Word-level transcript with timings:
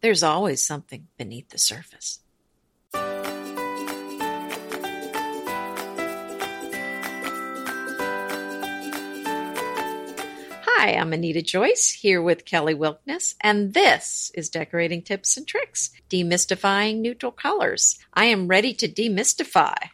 there's 0.00 0.22
always 0.22 0.64
something 0.64 1.08
beneath 1.16 1.50
the 1.50 1.58
surface. 1.58 2.20
Hi, 10.82 10.94
I'm 10.94 11.12
Anita 11.12 11.42
Joyce 11.42 11.90
here 11.90 12.22
with 12.22 12.46
Kelly 12.46 12.74
Wilkniss, 12.74 13.34
and 13.42 13.74
this 13.74 14.32
is 14.34 14.48
Decorating 14.48 15.02
Tips 15.02 15.36
and 15.36 15.46
Tricks 15.46 15.90
Demystifying 16.08 17.00
Neutral 17.00 17.32
Colors. 17.32 17.98
I 18.14 18.24
am 18.26 18.48
ready 18.48 18.72
to 18.74 18.88
demystify. 18.88 19.90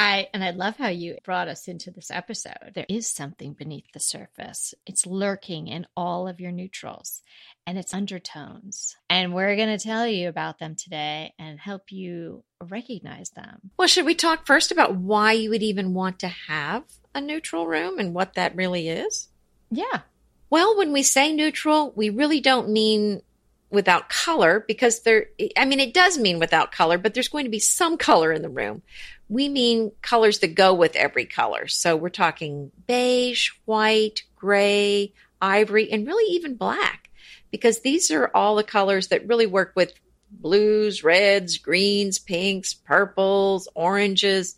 I 0.00 0.28
and 0.32 0.44
I 0.44 0.50
love 0.50 0.76
how 0.76 0.86
you 0.86 1.18
brought 1.24 1.48
us 1.48 1.66
into 1.66 1.90
this 1.90 2.08
episode. 2.08 2.70
There 2.72 2.86
is 2.88 3.08
something 3.08 3.54
beneath 3.54 3.90
the 3.92 3.98
surface. 3.98 4.72
It's 4.86 5.08
lurking 5.08 5.66
in 5.66 5.88
all 5.96 6.28
of 6.28 6.38
your 6.38 6.52
neutrals 6.52 7.22
and 7.66 7.76
it's 7.76 7.92
undertones. 7.92 8.96
And 9.10 9.34
we're 9.34 9.56
going 9.56 9.76
to 9.76 9.84
tell 9.84 10.06
you 10.06 10.28
about 10.28 10.60
them 10.60 10.76
today 10.76 11.34
and 11.36 11.58
help 11.58 11.90
you 11.90 12.44
recognize 12.62 13.30
them. 13.30 13.72
Well, 13.76 13.88
should 13.88 14.06
we 14.06 14.14
talk 14.14 14.46
first 14.46 14.70
about 14.70 14.94
why 14.94 15.32
you 15.32 15.50
would 15.50 15.64
even 15.64 15.94
want 15.94 16.20
to 16.20 16.28
have 16.28 16.84
a 17.12 17.20
neutral 17.20 17.66
room 17.66 17.98
and 17.98 18.14
what 18.14 18.34
that 18.34 18.54
really 18.54 18.88
is? 18.88 19.26
Yeah. 19.68 20.02
Well, 20.48 20.78
when 20.78 20.92
we 20.92 21.02
say 21.02 21.32
neutral, 21.32 21.92
we 21.96 22.08
really 22.08 22.40
don't 22.40 22.68
mean 22.68 23.22
without 23.70 24.08
color 24.08 24.64
because 24.66 25.00
there, 25.00 25.26
I 25.56 25.64
mean, 25.64 25.80
it 25.80 25.92
does 25.92 26.16
mean 26.16 26.38
without 26.38 26.72
color, 26.72 26.98
but 26.98 27.14
there's 27.14 27.28
going 27.28 27.44
to 27.44 27.50
be 27.50 27.58
some 27.58 27.98
color 27.98 28.32
in 28.32 28.42
the 28.42 28.48
room. 28.48 28.82
We 29.28 29.48
mean 29.48 29.92
colors 30.02 30.38
that 30.38 30.54
go 30.54 30.72
with 30.74 30.96
every 30.96 31.26
color. 31.26 31.68
So 31.68 31.96
we're 31.96 32.08
talking 32.08 32.70
beige, 32.86 33.50
white, 33.64 34.22
gray, 34.36 35.12
ivory, 35.40 35.90
and 35.90 36.06
really 36.06 36.32
even 36.34 36.56
black 36.56 37.10
because 37.50 37.80
these 37.80 38.10
are 38.10 38.30
all 38.34 38.56
the 38.56 38.64
colors 38.64 39.08
that 39.08 39.26
really 39.26 39.46
work 39.46 39.72
with 39.74 39.92
blues, 40.30 41.02
reds, 41.02 41.58
greens, 41.58 42.18
pinks, 42.18 42.74
purples, 42.74 43.68
oranges. 43.74 44.56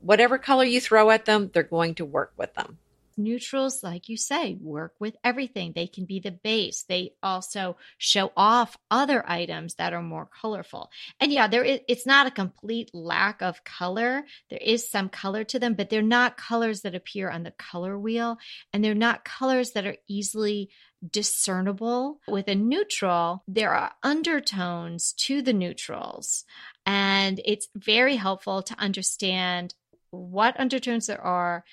Whatever 0.00 0.38
color 0.38 0.64
you 0.64 0.80
throw 0.80 1.10
at 1.10 1.24
them, 1.24 1.50
they're 1.52 1.62
going 1.62 1.94
to 1.96 2.04
work 2.04 2.32
with 2.36 2.54
them. 2.54 2.78
Neutrals, 3.16 3.82
like 3.82 4.08
you 4.08 4.16
say, 4.16 4.56
work 4.60 4.94
with 4.98 5.16
everything. 5.22 5.72
They 5.74 5.86
can 5.86 6.04
be 6.04 6.20
the 6.20 6.30
base. 6.30 6.84
They 6.88 7.12
also 7.22 7.76
show 7.98 8.32
off 8.36 8.76
other 8.90 9.24
items 9.28 9.74
that 9.74 9.92
are 9.92 10.02
more 10.02 10.28
colorful. 10.40 10.90
And 11.20 11.32
yeah, 11.32 11.48
there 11.48 11.64
is, 11.64 11.80
it's 11.88 12.06
not 12.06 12.26
a 12.26 12.30
complete 12.30 12.90
lack 12.92 13.42
of 13.42 13.64
color. 13.64 14.24
There 14.50 14.60
is 14.62 14.90
some 14.90 15.08
color 15.08 15.44
to 15.44 15.58
them, 15.58 15.74
but 15.74 15.90
they're 15.90 16.02
not 16.02 16.36
colors 16.36 16.82
that 16.82 16.94
appear 16.94 17.30
on 17.30 17.42
the 17.42 17.52
color 17.52 17.98
wheel. 17.98 18.38
And 18.72 18.84
they're 18.84 18.94
not 18.94 19.24
colors 19.24 19.72
that 19.72 19.86
are 19.86 19.96
easily 20.08 20.70
discernible. 21.08 22.20
With 22.28 22.48
a 22.48 22.54
neutral, 22.54 23.42
there 23.48 23.74
are 23.74 23.92
undertones 24.02 25.12
to 25.18 25.42
the 25.42 25.52
neutrals. 25.52 26.44
And 26.86 27.40
it's 27.44 27.68
very 27.74 28.16
helpful 28.16 28.62
to 28.62 28.78
understand 28.78 29.74
what 30.10 30.58
undertones 30.60 31.06
there 31.06 31.20
are 31.20 31.64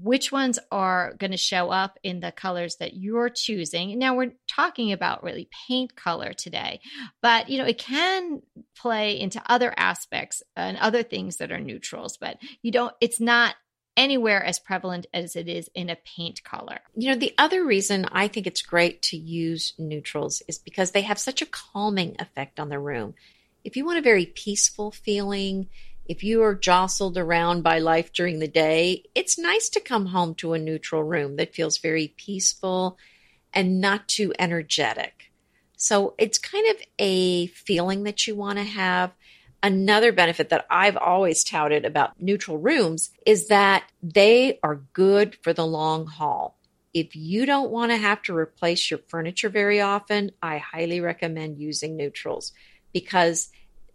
which 0.00 0.32
ones 0.32 0.58
are 0.70 1.14
going 1.18 1.30
to 1.30 1.36
show 1.36 1.70
up 1.70 1.98
in 2.02 2.20
the 2.20 2.32
colors 2.32 2.76
that 2.76 2.94
you're 2.94 3.28
choosing. 3.28 3.98
Now 3.98 4.16
we're 4.16 4.32
talking 4.48 4.92
about 4.92 5.22
really 5.22 5.48
paint 5.68 5.96
color 5.96 6.32
today, 6.32 6.80
but 7.20 7.48
you 7.48 7.58
know, 7.58 7.66
it 7.66 7.78
can 7.78 8.42
play 8.76 9.18
into 9.18 9.42
other 9.46 9.74
aspects 9.76 10.42
and 10.56 10.76
other 10.78 11.02
things 11.02 11.36
that 11.38 11.52
are 11.52 11.60
neutrals, 11.60 12.16
but 12.16 12.38
you 12.62 12.72
don't, 12.72 12.94
it's 13.00 13.20
not 13.20 13.56
anywhere 13.96 14.42
as 14.42 14.58
prevalent 14.58 15.06
as 15.12 15.36
it 15.36 15.48
is 15.48 15.68
in 15.74 15.90
a 15.90 15.96
paint 15.96 16.42
color. 16.44 16.80
You 16.94 17.10
know, 17.10 17.18
the 17.18 17.34
other 17.36 17.64
reason 17.64 18.06
I 18.10 18.28
think 18.28 18.46
it's 18.46 18.62
great 18.62 19.02
to 19.02 19.16
use 19.16 19.74
neutrals 19.78 20.42
is 20.48 20.58
because 20.58 20.92
they 20.92 21.02
have 21.02 21.18
such 21.18 21.42
a 21.42 21.46
calming 21.46 22.16
effect 22.18 22.58
on 22.58 22.68
the 22.68 22.78
room. 22.78 23.14
If 23.64 23.76
you 23.76 23.84
want 23.84 23.98
a 23.98 24.02
very 24.02 24.26
peaceful 24.26 24.90
feeling, 24.90 25.68
if 26.12 26.22
you 26.22 26.42
are 26.42 26.54
jostled 26.54 27.16
around 27.16 27.62
by 27.62 27.78
life 27.78 28.12
during 28.12 28.38
the 28.38 28.46
day, 28.46 29.02
it's 29.14 29.38
nice 29.38 29.70
to 29.70 29.80
come 29.80 30.04
home 30.04 30.34
to 30.34 30.52
a 30.52 30.58
neutral 30.58 31.02
room 31.02 31.36
that 31.36 31.54
feels 31.54 31.78
very 31.78 32.12
peaceful 32.18 32.98
and 33.54 33.80
not 33.80 34.08
too 34.08 34.30
energetic. 34.38 35.32
So 35.78 36.12
it's 36.18 36.36
kind 36.36 36.68
of 36.68 36.76
a 36.98 37.46
feeling 37.46 38.02
that 38.02 38.26
you 38.26 38.34
want 38.34 38.58
to 38.58 38.64
have. 38.64 39.12
Another 39.62 40.12
benefit 40.12 40.50
that 40.50 40.66
I've 40.68 40.98
always 40.98 41.42
touted 41.42 41.86
about 41.86 42.20
neutral 42.20 42.58
rooms 42.58 43.08
is 43.24 43.48
that 43.48 43.84
they 44.02 44.58
are 44.62 44.82
good 44.92 45.38
for 45.40 45.54
the 45.54 45.66
long 45.66 46.04
haul. 46.06 46.58
If 46.92 47.16
you 47.16 47.46
don't 47.46 47.70
want 47.70 47.90
to 47.90 47.96
have 47.96 48.20
to 48.24 48.36
replace 48.36 48.90
your 48.90 49.00
furniture 49.08 49.48
very 49.48 49.80
often, 49.80 50.32
I 50.42 50.58
highly 50.58 51.00
recommend 51.00 51.56
using 51.56 51.96
neutrals 51.96 52.52
because 52.92 53.48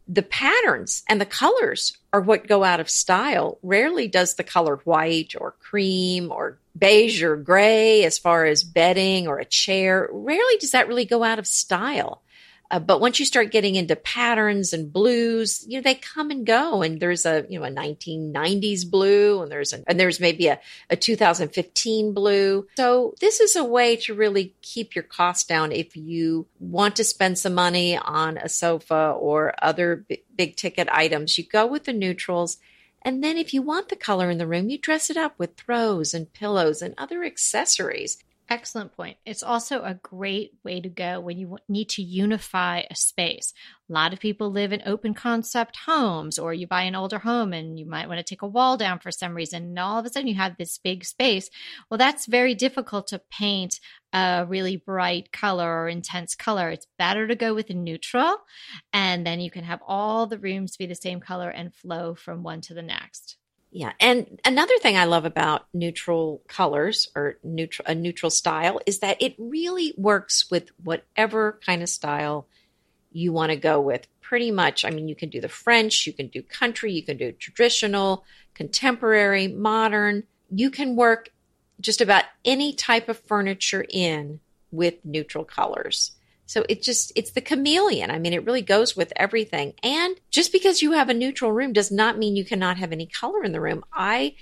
the 0.08 0.24
patterns 0.24 1.04
and 1.10 1.20
the 1.20 1.26
colors 1.26 1.98
are 2.14 2.22
what 2.22 2.48
go 2.48 2.64
out 2.64 2.80
of 2.80 2.90
style. 2.90 3.60
Rarely 3.62 4.08
does 4.08 4.36
the 4.36 4.44
color 4.44 4.78
white 4.86 5.34
or 5.38 5.52
cream 5.60 6.32
or 6.32 6.58
beige 6.78 7.24
or 7.24 7.36
gray, 7.36 8.06
as 8.06 8.18
far 8.18 8.46
as 8.46 8.64
bedding 8.64 9.28
or 9.28 9.40
a 9.40 9.46
chair, 9.46 10.08
rarely 10.12 10.58
does 10.60 10.72
that 10.72 10.88
really 10.88 11.06
go 11.06 11.24
out 11.24 11.40
of 11.40 11.48
style. 11.48 12.22
Uh, 12.70 12.80
but 12.80 13.00
once 13.00 13.20
you 13.20 13.26
start 13.26 13.52
getting 13.52 13.76
into 13.76 13.96
patterns 13.96 14.74
and 14.74 14.92
blues, 14.92 15.64
you 15.68 15.78
know, 15.78 15.82
they 15.82 15.96
come 15.96 16.30
and 16.32 16.46
go. 16.46 16.82
And 16.82 17.00
there's 17.00 17.26
a, 17.26 17.46
you 17.50 17.60
know, 17.60 17.66
a 17.66 17.72
1990s 17.72 18.90
blue 18.90 19.42
and 19.42 19.52
there's 19.52 19.72
a, 19.72 19.84
and 19.88 20.00
there's 20.00 20.20
maybe 20.20 20.48
a, 20.48 20.60
a 20.90 20.98
2015 20.98 22.14
blue. 22.14 22.68
So 22.76 23.16
this 23.22 23.40
is 23.40 23.56
a 23.56 23.64
way 23.64 23.96
to 23.98 24.14
really 24.14 24.54
keep 24.62 24.96
your 24.96 25.04
costs 25.04 25.46
down 25.46 25.72
if 25.72 25.96
you 25.96 26.48
want 26.60 26.98
to 26.98 27.06
spend 27.06 27.40
some 27.40 27.54
money 27.54 27.98
on 27.98 28.38
a 28.38 28.50
sofa 28.50 29.16
or 29.18 29.54
other 29.62 30.06
b- 30.08 30.24
big 30.36 30.58
ticket 30.58 30.90
items. 30.92 31.38
You 31.38 31.46
go 31.46 31.66
with 31.66 31.86
the 31.86 31.94
neutrals. 31.94 32.58
And 33.02 33.24
then 33.24 33.38
if 33.38 33.54
you 33.54 33.62
want 33.62 33.88
the 33.88 33.96
color 33.96 34.30
in 34.30 34.40
the 34.40 34.48
room, 34.48 34.70
you 34.70 34.78
dress 34.78 35.10
it 35.10 35.16
up 35.16 35.40
with 35.40 35.56
throws 35.56 36.14
and 36.14 36.34
pillows 36.34 36.82
and 36.82 36.96
other 36.98 37.24
accessories. 37.24 38.18
Excellent 38.50 38.96
point. 38.96 39.18
It's 39.26 39.44
also 39.44 39.84
a 39.84 40.00
great 40.02 40.54
way 40.64 40.80
to 40.80 40.88
go 40.88 41.20
when 41.20 41.38
you 41.38 41.58
need 41.68 41.90
to 41.90 42.02
unify 42.02 42.84
a 42.90 42.96
space. 42.96 43.54
A 43.90 43.94
lot 43.94 44.14
of 44.14 44.22
people 44.22 44.50
live 44.50 44.72
in 44.72 44.82
open 44.86 45.14
concept 45.14 45.80
homes, 45.86 46.40
or 46.40 46.54
you 46.54 46.66
buy 46.66 46.84
an 46.84 46.96
older 46.96 47.20
home 47.20 47.52
and 47.52 47.78
you 47.78 47.86
might 47.86 48.08
want 48.08 48.20
to 48.20 48.24
take 48.24 48.44
a 48.44 48.48
wall 48.48 48.78
down 48.78 49.00
for 49.00 49.12
some 49.12 49.34
reason. 49.34 49.64
And 49.64 49.80
all 49.80 50.00
of 50.00 50.06
a 50.06 50.10
sudden 50.10 50.30
you 50.30 50.36
have 50.36 50.56
this 50.56 50.78
big 50.78 51.04
space. 51.04 51.50
Well, 51.90 51.98
that's 51.98 52.26
very 52.26 52.56
difficult 52.56 53.08
to 53.08 53.22
paint 53.30 53.82
a 54.14 54.46
really 54.48 54.78
bright 54.78 55.34
color 55.34 55.70
or 55.70 55.90
intense 55.90 56.34
color. 56.34 56.70
It's 56.70 56.88
better 56.98 57.28
to 57.28 57.36
go 57.36 57.54
with 57.54 57.70
a 57.70 57.74
neutral, 57.74 58.38
and 58.94 59.28
then 59.28 59.42
you 59.42 59.52
can 59.52 59.66
have 59.66 59.82
all 59.86 60.26
the 60.26 60.40
rooms 60.40 60.78
be 60.78 60.86
the 60.86 60.96
same 60.96 61.20
color 61.20 61.50
and 61.50 61.76
flow 61.76 62.16
from 62.16 62.44
one 62.44 62.62
to 62.62 62.74
the 62.74 62.82
next. 62.82 63.36
Yeah, 63.72 63.94
and 64.00 64.40
another 64.46 64.78
thing 64.80 64.96
I 64.96 65.06
love 65.06 65.26
about 65.26 65.68
neutral 65.74 66.42
colors 66.48 67.10
or 67.16 67.38
neutral 67.44 67.86
a 67.88 67.94
neutral 67.94 68.30
style 68.30 68.80
is 68.86 69.00
that 69.00 69.22
it 69.22 69.36
really 69.38 69.94
works 69.98 70.50
with 70.50 70.70
whatever 70.84 71.60
kind 71.66 71.84
of 71.84 71.90
style 71.90 72.48
you 73.12 73.34
want 73.34 73.52
to 73.52 73.58
go 73.58 73.82
with. 73.82 74.08
Pretty 74.22 74.52
much, 74.52 74.86
I 74.86 74.90
mean, 74.90 75.08
you 75.08 75.16
can 75.16 75.30
do 75.30 75.42
the 75.42 75.50
French, 75.50 76.08
you 76.08 76.14
can 76.14 76.28
do 76.28 76.42
country, 76.42 76.94
you 76.94 77.04
can 77.04 77.18
do 77.18 77.32
traditional, 77.34 78.26
contemporary, 78.54 79.48
modern. 79.48 80.24
You 80.50 80.72
can 80.72 80.96
work 80.96 81.30
just 81.80 82.02
about 82.02 82.24
any 82.44 82.74
type 82.74 83.10
of 83.10 83.20
furniture 83.20 83.86
in 83.90 84.40
with 84.72 84.96
neutral 85.04 85.46
colors. 85.46 86.12
So 86.48 86.66
it 86.68 86.82
just, 86.82 87.12
it's 87.16 87.32
the 87.32 87.42
chameleon. 87.42 88.10
I 88.10 88.18
mean, 88.18 88.34
it 88.34 88.46
really 88.46 88.62
goes 88.62 88.96
with 88.96 89.14
everything. 89.16 89.74
And 89.84 90.20
just 90.32 90.52
because 90.52 90.82
you 90.82 90.94
have 90.94 91.10
a 91.10 91.14
neutral 91.14 91.52
room 91.52 91.74
does 91.74 91.92
not 91.92 92.18
mean 92.18 92.36
you 92.36 92.46
cannot 92.46 92.78
have 92.78 92.92
any 92.92 93.06
color 93.06 93.44
in 93.44 93.52
the 93.52 93.62
room. 93.62 93.84
I 93.94 94.36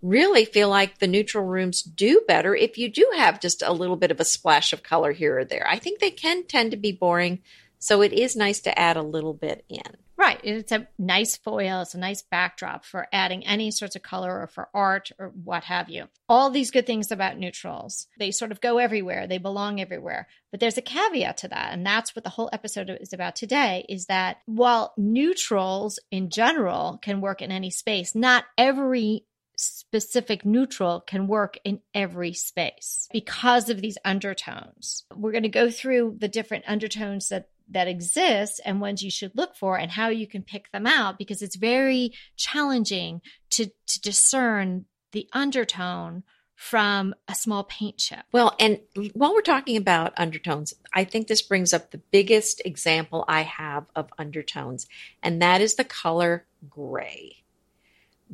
really 0.00 0.44
feel 0.44 0.68
like 0.68 0.98
the 0.98 1.08
neutral 1.08 1.44
rooms 1.44 1.82
do 1.82 2.22
better 2.28 2.54
if 2.54 2.78
you 2.78 2.88
do 2.88 3.10
have 3.16 3.40
just 3.40 3.62
a 3.62 3.72
little 3.72 3.96
bit 3.96 4.12
of 4.12 4.20
a 4.20 4.24
splash 4.24 4.72
of 4.72 4.84
color 4.84 5.12
here 5.12 5.40
or 5.40 5.44
there. 5.44 5.66
I 5.68 5.78
think 5.78 5.98
they 5.98 6.12
can 6.12 6.44
tend 6.44 6.70
to 6.70 6.76
be 6.76 6.92
boring. 6.92 7.40
So 7.80 8.02
it 8.02 8.12
is 8.12 8.36
nice 8.36 8.60
to 8.60 8.78
add 8.78 8.96
a 8.96 9.02
little 9.02 9.34
bit 9.34 9.64
in. 9.68 9.96
Right. 10.18 10.40
It's 10.42 10.72
a 10.72 10.88
nice 10.98 11.36
foil. 11.36 11.82
It's 11.82 11.94
a 11.94 11.98
nice 11.98 12.22
backdrop 12.22 12.84
for 12.84 13.06
adding 13.12 13.46
any 13.46 13.70
sorts 13.70 13.94
of 13.94 14.02
color 14.02 14.40
or 14.40 14.48
for 14.48 14.68
art 14.74 15.12
or 15.16 15.28
what 15.28 15.62
have 15.64 15.88
you. 15.88 16.08
All 16.28 16.50
these 16.50 16.72
good 16.72 16.86
things 16.86 17.12
about 17.12 17.38
neutrals. 17.38 18.08
They 18.18 18.32
sort 18.32 18.50
of 18.50 18.60
go 18.60 18.78
everywhere. 18.78 19.28
They 19.28 19.38
belong 19.38 19.80
everywhere. 19.80 20.26
But 20.50 20.58
there's 20.58 20.76
a 20.76 20.82
caveat 20.82 21.36
to 21.38 21.48
that. 21.48 21.72
And 21.72 21.86
that's 21.86 22.16
what 22.16 22.24
the 22.24 22.30
whole 22.30 22.50
episode 22.52 22.90
is 23.00 23.12
about 23.12 23.36
today 23.36 23.86
is 23.88 24.06
that 24.06 24.38
while 24.46 24.92
neutrals 24.96 26.00
in 26.10 26.30
general 26.30 26.98
can 27.00 27.20
work 27.20 27.40
in 27.40 27.52
any 27.52 27.70
space, 27.70 28.16
not 28.16 28.44
every 28.58 29.24
specific 29.56 30.44
neutral 30.44 31.00
can 31.00 31.28
work 31.28 31.58
in 31.64 31.80
every 31.94 32.32
space 32.32 33.08
because 33.12 33.68
of 33.68 33.80
these 33.80 33.98
undertones. 34.04 35.04
We're 35.14 35.32
going 35.32 35.42
to 35.44 35.48
go 35.48 35.70
through 35.70 36.16
the 36.18 36.28
different 36.28 36.64
undertones 36.66 37.28
that 37.28 37.48
that 37.70 37.88
exist 37.88 38.60
and 38.64 38.80
ones 38.80 39.02
you 39.02 39.10
should 39.10 39.32
look 39.34 39.54
for 39.54 39.78
and 39.78 39.90
how 39.90 40.08
you 40.08 40.26
can 40.26 40.42
pick 40.42 40.70
them 40.72 40.86
out 40.86 41.18
because 41.18 41.42
it's 41.42 41.56
very 41.56 42.12
challenging 42.36 43.20
to 43.50 43.66
to 43.86 44.00
discern 44.00 44.86
the 45.12 45.28
undertone 45.32 46.22
from 46.54 47.14
a 47.28 47.34
small 47.36 47.62
paint 47.62 47.98
chip. 47.98 48.24
Well, 48.32 48.56
and 48.58 48.80
while 49.12 49.32
we're 49.32 49.42
talking 49.42 49.76
about 49.76 50.12
undertones, 50.16 50.74
I 50.92 51.04
think 51.04 51.28
this 51.28 51.40
brings 51.40 51.72
up 51.72 51.92
the 51.92 52.02
biggest 52.10 52.60
example 52.64 53.24
I 53.28 53.42
have 53.42 53.86
of 53.94 54.10
undertones, 54.18 54.88
and 55.22 55.40
that 55.40 55.60
is 55.60 55.76
the 55.76 55.84
color 55.84 56.46
gray. 56.68 57.44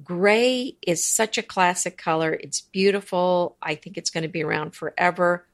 Gray 0.02 0.78
is 0.80 1.04
such 1.04 1.36
a 1.36 1.42
classic 1.42 1.98
color. 1.98 2.32
It's 2.32 2.62
beautiful. 2.62 3.56
I 3.60 3.74
think 3.74 3.98
it's 3.98 4.10
going 4.10 4.22
to 4.22 4.28
be 4.28 4.42
around 4.42 4.74
forever, 4.74 5.46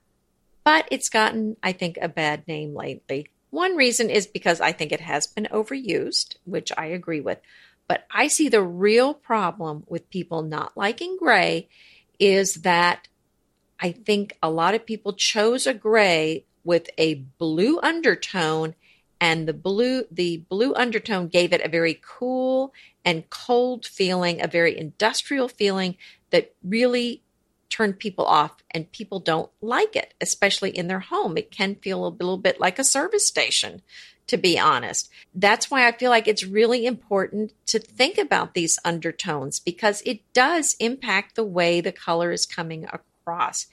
but 0.62 0.86
it's 0.92 1.08
gotten, 1.08 1.56
I 1.62 1.72
think, 1.72 1.98
a 2.00 2.08
bad 2.08 2.46
name 2.46 2.74
lately. 2.74 3.30
One 3.50 3.76
reason 3.76 4.10
is 4.10 4.26
because 4.26 4.60
I 4.60 4.72
think 4.72 4.92
it 4.92 5.00
has 5.00 5.26
been 5.26 5.48
overused, 5.50 6.36
which 6.44 6.72
I 6.76 6.86
agree 6.86 7.20
with. 7.20 7.38
But 7.88 8.06
I 8.10 8.28
see 8.28 8.48
the 8.48 8.62
real 8.62 9.14
problem 9.14 9.84
with 9.88 10.10
people 10.10 10.42
not 10.42 10.76
liking 10.76 11.16
gray 11.18 11.68
is 12.18 12.54
that 12.56 13.08
I 13.80 13.92
think 13.92 14.36
a 14.42 14.50
lot 14.50 14.74
of 14.74 14.86
people 14.86 15.14
chose 15.14 15.66
a 15.66 15.74
gray 15.74 16.44
with 16.62 16.90
a 16.98 17.14
blue 17.14 17.80
undertone 17.80 18.74
and 19.20 19.46
the 19.46 19.52
blue 19.52 20.04
the 20.10 20.38
blue 20.48 20.74
undertone 20.74 21.28
gave 21.28 21.52
it 21.52 21.60
a 21.62 21.68
very 21.68 22.00
cool 22.02 22.72
and 23.04 23.28
cold 23.30 23.86
feeling, 23.86 24.40
a 24.40 24.46
very 24.46 24.78
industrial 24.78 25.48
feeling 25.48 25.96
that 26.30 26.54
really 26.62 27.22
turned 27.70 27.98
people 27.98 28.26
off 28.26 28.62
and 28.72 28.92
people 28.92 29.20
don't 29.20 29.50
like 29.60 29.96
it, 29.96 30.14
especially 30.20 30.70
in 30.70 30.88
their 30.88 31.00
home. 31.00 31.38
It 31.38 31.50
can 31.50 31.76
feel 31.76 32.06
a 32.06 32.08
little 32.08 32.36
bit 32.36 32.60
like 32.60 32.78
a 32.78 32.84
service 32.84 33.26
station 33.26 33.82
to 34.30 34.36
be 34.36 34.56
honest. 34.56 35.10
That's 35.34 35.72
why 35.72 35.88
I 35.88 35.92
feel 35.92 36.10
like 36.10 36.28
it's 36.28 36.44
really 36.44 36.86
important 36.86 37.52
to 37.66 37.80
think 37.80 38.16
about 38.16 38.54
these 38.54 38.78
undertones 38.84 39.58
because 39.58 40.04
it 40.06 40.20
does 40.32 40.76
impact 40.78 41.34
the 41.34 41.42
way 41.42 41.80
the 41.80 41.90
color 41.90 42.30
is 42.30 42.46
coming 42.46 42.84
across. 42.84 43.66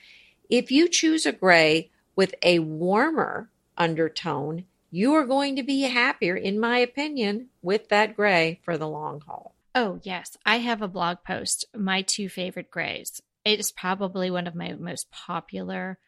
If 0.49 0.71
you 0.71 0.89
choose 0.89 1.27
a 1.27 1.31
gray 1.31 1.91
with 2.15 2.33
a 2.41 2.57
warmer 2.57 3.51
undertone, 3.77 4.65
you 4.89 5.13
are 5.13 5.25
going 5.25 5.55
to 5.57 5.63
be 5.63 5.81
happier, 5.81 6.35
in 6.35 6.59
my 6.59 6.79
opinion, 6.79 7.49
with 7.61 7.89
that 7.89 8.15
gray 8.15 8.59
for 8.63 8.79
the 8.79 8.87
long 8.87 9.21
haul. 9.27 9.53
Oh, 9.75 9.99
yes. 10.01 10.37
I 10.43 10.57
have 10.57 10.81
a 10.81 10.87
blog 10.87 11.17
post, 11.23 11.65
my 11.75 12.01
two 12.01 12.29
favorite 12.29 12.71
grays. 12.71 13.21
It 13.47 13.61
is 13.61 13.71
probably 13.71 14.29
one 14.29 14.45
of 14.45 14.55
my 14.55 14.73
most 14.73 15.09
popular 15.09 15.99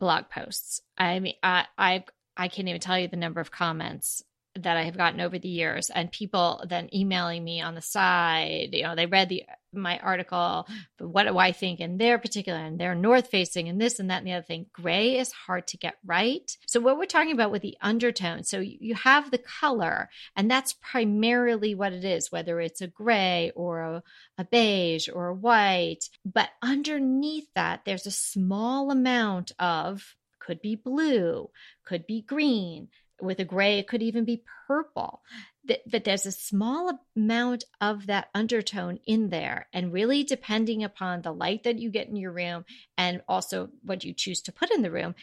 blog 0.00 0.30
posts. 0.30 0.80
I 0.96 1.20
mean, 1.20 1.34
I, 1.42 1.66
I've 1.76 2.04
I 2.34 2.48
can't 2.48 2.66
even 2.66 2.80
tell 2.80 2.98
you 2.98 3.08
the 3.08 3.16
number 3.16 3.42
of 3.42 3.50
comments 3.50 4.22
that 4.62 4.76
I 4.76 4.82
have 4.82 4.96
gotten 4.96 5.20
over 5.20 5.38
the 5.38 5.48
years 5.48 5.90
and 5.90 6.10
people 6.10 6.64
then 6.68 6.88
emailing 6.94 7.44
me 7.44 7.60
on 7.60 7.74
the 7.74 7.82
side, 7.82 8.70
you 8.72 8.82
know, 8.82 8.94
they 8.94 9.06
read 9.06 9.28
the 9.28 9.44
my 9.72 9.98
article, 9.98 10.66
but 10.98 11.08
what 11.08 11.24
do 11.24 11.38
I 11.38 11.52
think 11.52 11.80
in 11.80 11.98
their 11.98 12.18
particular 12.18 12.58
and 12.58 12.78
they're 12.78 12.94
north 12.94 13.28
facing 13.28 13.68
and 13.68 13.80
this 13.80 13.98
and 13.98 14.10
that 14.10 14.18
and 14.18 14.26
the 14.26 14.32
other 14.32 14.42
thing. 14.42 14.66
Gray 14.72 15.18
is 15.18 15.32
hard 15.32 15.66
to 15.68 15.76
get 15.76 15.96
right. 16.04 16.56
So 16.66 16.80
what 16.80 16.98
we're 16.98 17.04
talking 17.04 17.32
about 17.32 17.50
with 17.50 17.62
the 17.62 17.76
undertone, 17.80 18.44
so 18.44 18.58
you 18.60 18.94
have 18.94 19.30
the 19.30 19.38
color 19.38 20.08
and 20.34 20.50
that's 20.50 20.74
primarily 20.80 21.74
what 21.74 21.92
it 21.92 22.04
is, 22.04 22.32
whether 22.32 22.60
it's 22.60 22.80
a 22.80 22.86
gray 22.86 23.52
or 23.54 23.80
a, 23.80 24.02
a 24.38 24.44
beige 24.44 25.08
or 25.12 25.28
a 25.28 25.34
white, 25.34 26.08
but 26.24 26.50
underneath 26.62 27.48
that 27.54 27.82
there's 27.84 28.06
a 28.06 28.10
small 28.10 28.90
amount 28.90 29.52
of 29.58 30.14
could 30.38 30.62
be 30.62 30.76
blue, 30.76 31.50
could 31.84 32.06
be 32.06 32.22
green. 32.22 32.88
With 33.20 33.38
a 33.40 33.44
gray, 33.44 33.78
it 33.78 33.88
could 33.88 34.02
even 34.02 34.24
be 34.24 34.42
purple. 34.66 35.22
But 35.64 36.04
there's 36.04 36.26
a 36.26 36.32
small 36.32 37.00
amount 37.16 37.64
of 37.80 38.06
that 38.06 38.28
undertone 38.34 39.00
in 39.06 39.30
there. 39.30 39.66
And 39.72 39.92
really, 39.92 40.22
depending 40.22 40.84
upon 40.84 41.22
the 41.22 41.32
light 41.32 41.64
that 41.64 41.78
you 41.78 41.90
get 41.90 42.08
in 42.08 42.16
your 42.16 42.32
room 42.32 42.64
and 42.96 43.22
also 43.28 43.70
what 43.82 44.04
you 44.04 44.12
choose 44.12 44.42
to 44.42 44.52
put 44.52 44.70
in 44.70 44.82
the 44.82 44.90
room, 44.90 45.14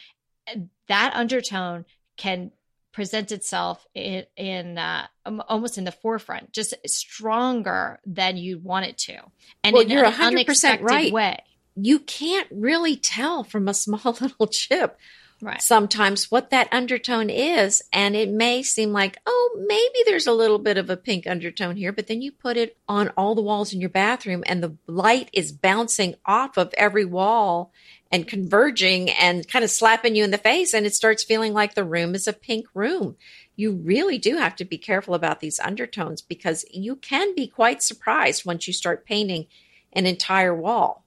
that 0.88 1.12
undertone 1.14 1.86
can 2.16 2.50
present 2.92 3.32
itself 3.32 3.86
in, 3.94 4.24
in 4.36 4.76
uh, 4.76 5.06
almost 5.48 5.78
in 5.78 5.84
the 5.84 5.92
forefront, 5.92 6.52
just 6.52 6.74
stronger 6.86 8.00
than 8.04 8.36
you 8.36 8.58
want 8.58 8.86
it 8.86 8.98
to, 8.98 9.18
and 9.64 9.72
well, 9.72 9.82
in 9.82 9.90
you're 9.90 10.04
an 10.04 10.12
100% 10.12 10.26
unexpected 10.26 10.84
right. 10.84 11.12
way 11.12 11.38
you 11.76 11.98
can't 11.98 12.48
really 12.50 12.96
tell 12.96 13.44
from 13.44 13.68
a 13.68 13.74
small 13.74 14.16
little 14.20 14.46
chip 14.46 14.98
right. 15.44 15.62
sometimes 15.62 16.30
what 16.30 16.50
that 16.50 16.68
undertone 16.72 17.30
is. 17.30 17.82
And 17.92 18.16
it 18.16 18.30
may 18.30 18.62
seem 18.62 18.92
like, 18.92 19.18
oh, 19.26 19.64
maybe 19.66 20.04
there's 20.06 20.26
a 20.26 20.32
little 20.32 20.58
bit 20.58 20.78
of 20.78 20.90
a 20.90 20.96
pink 20.96 21.26
undertone 21.26 21.76
here, 21.76 21.92
but 21.92 22.06
then 22.06 22.22
you 22.22 22.32
put 22.32 22.56
it 22.56 22.76
on 22.88 23.08
all 23.16 23.34
the 23.34 23.42
walls 23.42 23.72
in 23.72 23.80
your 23.80 23.90
bathroom 23.90 24.42
and 24.46 24.62
the 24.62 24.76
light 24.86 25.28
is 25.32 25.52
bouncing 25.52 26.14
off 26.24 26.56
of 26.56 26.72
every 26.76 27.04
wall 27.04 27.72
and 28.10 28.28
converging 28.28 29.10
and 29.10 29.46
kind 29.48 29.64
of 29.64 29.70
slapping 29.70 30.14
you 30.14 30.24
in 30.24 30.30
the 30.30 30.38
face. 30.38 30.72
And 30.72 30.86
it 30.86 30.94
starts 30.94 31.24
feeling 31.24 31.52
like 31.52 31.74
the 31.74 31.84
room 31.84 32.14
is 32.14 32.28
a 32.28 32.32
pink 32.32 32.66
room. 32.74 33.16
You 33.56 33.72
really 33.72 34.18
do 34.18 34.36
have 34.36 34.56
to 34.56 34.64
be 34.64 34.78
careful 34.78 35.14
about 35.14 35.40
these 35.40 35.60
undertones 35.60 36.22
because 36.22 36.64
you 36.70 36.96
can 36.96 37.34
be 37.34 37.46
quite 37.46 37.82
surprised 37.82 38.44
once 38.44 38.66
you 38.66 38.72
start 38.72 39.06
painting 39.06 39.46
an 39.92 40.06
entire 40.06 40.54
wall. 40.54 41.04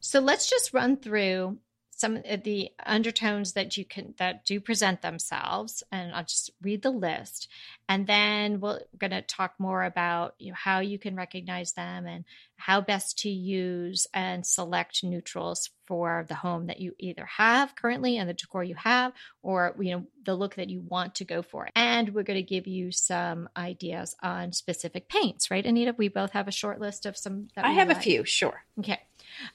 So 0.00 0.20
let's 0.20 0.50
just 0.50 0.74
run 0.74 0.96
through 0.96 1.58
some 2.02 2.20
of 2.28 2.42
the 2.42 2.68
undertones 2.84 3.52
that 3.52 3.76
you 3.76 3.84
can 3.84 4.12
that 4.18 4.44
do 4.44 4.58
present 4.58 5.02
themselves 5.02 5.84
and 5.92 6.12
I'll 6.12 6.24
just 6.24 6.50
read 6.60 6.82
the 6.82 6.90
list. 6.90 7.46
And 7.88 8.08
then 8.08 8.58
we're 8.58 8.80
going 8.98 9.12
to 9.12 9.22
talk 9.22 9.54
more 9.60 9.84
about 9.84 10.34
you 10.40 10.50
know, 10.50 10.56
how 10.58 10.80
you 10.80 10.98
can 10.98 11.14
recognize 11.14 11.74
them 11.74 12.06
and 12.08 12.24
how 12.56 12.80
best 12.80 13.20
to 13.20 13.28
use 13.30 14.08
and 14.12 14.44
select 14.44 15.04
neutrals 15.04 15.70
for 15.86 16.26
the 16.28 16.34
home 16.34 16.66
that 16.66 16.80
you 16.80 16.92
either 16.98 17.24
have 17.26 17.76
currently 17.76 18.18
and 18.18 18.28
the 18.28 18.34
decor 18.34 18.64
you 18.64 18.74
have 18.74 19.12
or 19.42 19.74
you 19.78 19.92
know 19.92 20.04
the 20.24 20.34
look 20.34 20.56
that 20.56 20.70
you 20.70 20.80
want 20.80 21.14
to 21.16 21.24
go 21.24 21.42
for. 21.42 21.68
And 21.76 22.08
we're 22.14 22.24
going 22.24 22.38
to 22.38 22.42
give 22.42 22.66
you 22.66 22.90
some 22.90 23.48
ideas 23.56 24.16
on 24.22 24.52
specific 24.52 25.08
paints 25.08 25.52
right 25.52 25.64
anita? 25.64 25.94
We 25.96 26.08
both 26.08 26.32
have 26.32 26.48
a 26.48 26.52
short 26.52 26.80
list 26.80 27.06
of 27.06 27.16
some 27.16 27.46
i 27.56 27.70
have 27.70 27.88
like. 27.88 27.98
a 27.98 28.00
few 28.00 28.24
sure. 28.24 28.64
Okay 28.80 29.00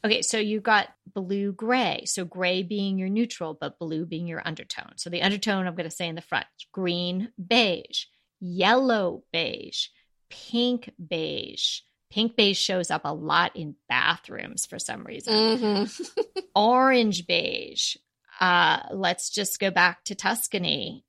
Okay, 0.04 0.22
so 0.22 0.38
you 0.38 0.60
got 0.60 0.90
blue 1.14 1.52
gray. 1.52 2.04
So 2.06 2.26
gray 2.26 2.64
being 2.64 2.98
your 2.98 3.10
neutral, 3.10 3.58
but 3.60 3.80
blue 3.80 4.06
being 4.06 4.28
your 4.28 4.42
undertone. 4.46 4.94
So 4.98 5.10
the 5.10 5.22
undertone 5.22 5.68
I'm 5.68 5.76
going 5.76 5.90
to 5.90 5.96
say 5.96 6.08
in 6.08 6.16
the 6.16 6.22
front 6.22 6.46
green 6.72 7.32
beige, 7.46 8.06
yellow 8.40 9.24
beige, 9.32 9.88
pink 10.30 10.92
beige. 11.06 11.80
Pink 12.10 12.38
beige 12.38 12.58
shows 12.58 12.90
up 12.90 13.02
a 13.04 13.14
lot 13.14 13.56
in 13.56 13.76
bathrooms 13.90 14.66
for 14.66 14.80
some 14.80 15.04
reason. 15.04 15.34
Mm-hmm. 15.34 16.40
Orange 16.56 17.28
beige. 17.28 17.98
Uh, 18.40 18.80
let's 18.92 19.30
just 19.30 19.60
go 19.60 19.72
back 19.72 20.04
to 20.06 20.16
Tuscany 20.16 21.04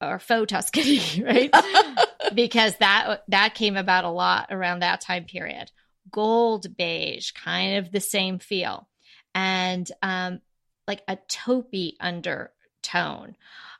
or 0.00 0.18
faux 0.18 0.50
Tuscany, 0.50 1.22
right? 1.22 1.54
because 2.34 2.76
that 2.78 3.22
that 3.28 3.54
came 3.54 3.76
about 3.76 4.04
a 4.04 4.10
lot 4.10 4.48
around 4.50 4.80
that 4.80 5.00
time 5.00 5.24
period 5.24 5.70
gold 6.10 6.76
beige, 6.76 7.32
kind 7.32 7.76
of 7.76 7.92
the 7.92 8.00
same 8.00 8.38
feel, 8.38 8.88
and 9.34 9.90
um, 10.02 10.40
like 10.86 11.02
a 11.08 11.16
taupey 11.28 11.94
undertone. 12.00 13.36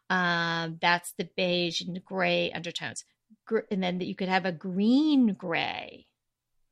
Um, 0.09 0.79
that's 0.81 1.13
the 1.13 1.29
beige 1.37 1.83
and 1.83 2.05
gray 2.05 2.51
undertones. 2.53 3.05
Gr- 3.47 3.61
and 3.71 3.83
then 3.83 4.01
you 4.01 4.15
could 4.15 4.29
have 4.29 4.45
a 4.45 4.53
green 4.53 5.35
gray, 5.35 6.07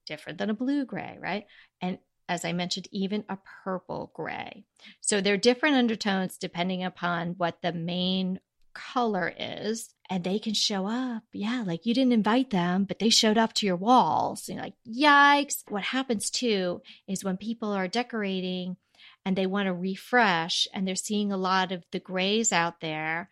different 0.07 0.39
than 0.39 0.51
a 0.51 0.55
blue 0.55 0.85
gray, 0.85 1.19
right? 1.21 1.47
And 1.81 1.99
as 2.29 2.45
I 2.45 2.53
mentioned, 2.53 2.89
even 2.93 3.25
a 3.29 3.39
purple 3.65 4.11
gray. 4.15 4.65
So 5.01 5.21
they're 5.21 5.37
different 5.37 5.77
undertones 5.77 6.37
depending 6.37 6.85
upon 6.85 7.35
what 7.39 7.63
the 7.63 7.73
main 7.73 8.41
color 8.75 9.33
is 9.39 9.95
and 10.11 10.25
they 10.25 10.39
can 10.39 10.55
show 10.55 10.87
up. 10.87 11.23
Yeah, 11.33 11.63
like 11.67 11.85
you 11.85 11.95
didn't 11.95 12.13
invite 12.13 12.51
them, 12.51 12.85
but 12.85 12.99
they 12.99 13.11
showed 13.11 13.39
up 13.39 13.53
to 13.55 13.67
your 13.67 13.77
walls. 13.77 14.49
You're 14.49 14.63
like, 14.63 14.75
yikes. 14.89 15.63
What 15.69 15.83
happens 15.83 16.31
too 16.31 16.83
is 17.07 17.25
when 17.25 17.37
people 17.37 17.73
are 17.73 17.89
decorating 17.89 18.77
and 19.25 19.37
they 19.37 19.47
want 19.47 19.67
to 19.67 19.75
refresh 19.75 20.67
and 20.73 20.87
they're 20.87 20.97
seeing 20.97 21.31
a 21.31 21.37
lot 21.37 21.73
of 21.73 21.85
the 21.93 22.01
grays 22.01 22.53
out 22.53 22.81
there. 22.81 23.29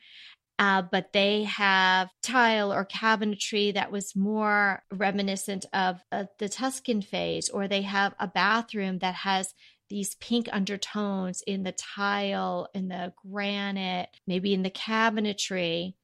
Uh, 0.59 0.81
but 0.81 1.13
they 1.13 1.45
have 1.45 2.09
tile 2.23 2.73
or 2.73 2.85
cabinetry 2.85 3.75
that 3.75 3.93
was 3.93 4.17
more 4.17 4.83
reminiscent 4.91 5.67
of 5.75 6.01
uh, 6.11 6.25
the 6.39 6.49
Tuscan 6.49 7.03
phase, 7.03 7.51
or 7.51 7.69
they 7.69 7.83
have 7.83 8.15
a 8.19 8.27
bathroom 8.27 8.99
that 9.01 9.15
has 9.15 9.53
these 9.91 10.15
pink 10.17 10.49
undertones 10.53 11.43
in 11.47 11.63
the 11.63 11.73
tile, 11.73 12.69
in 12.75 12.89
the 12.89 13.13
granite, 13.31 14.09
maybe 14.27 14.55
in 14.55 14.63
the 14.63 14.71
cabinetry. 14.71 15.95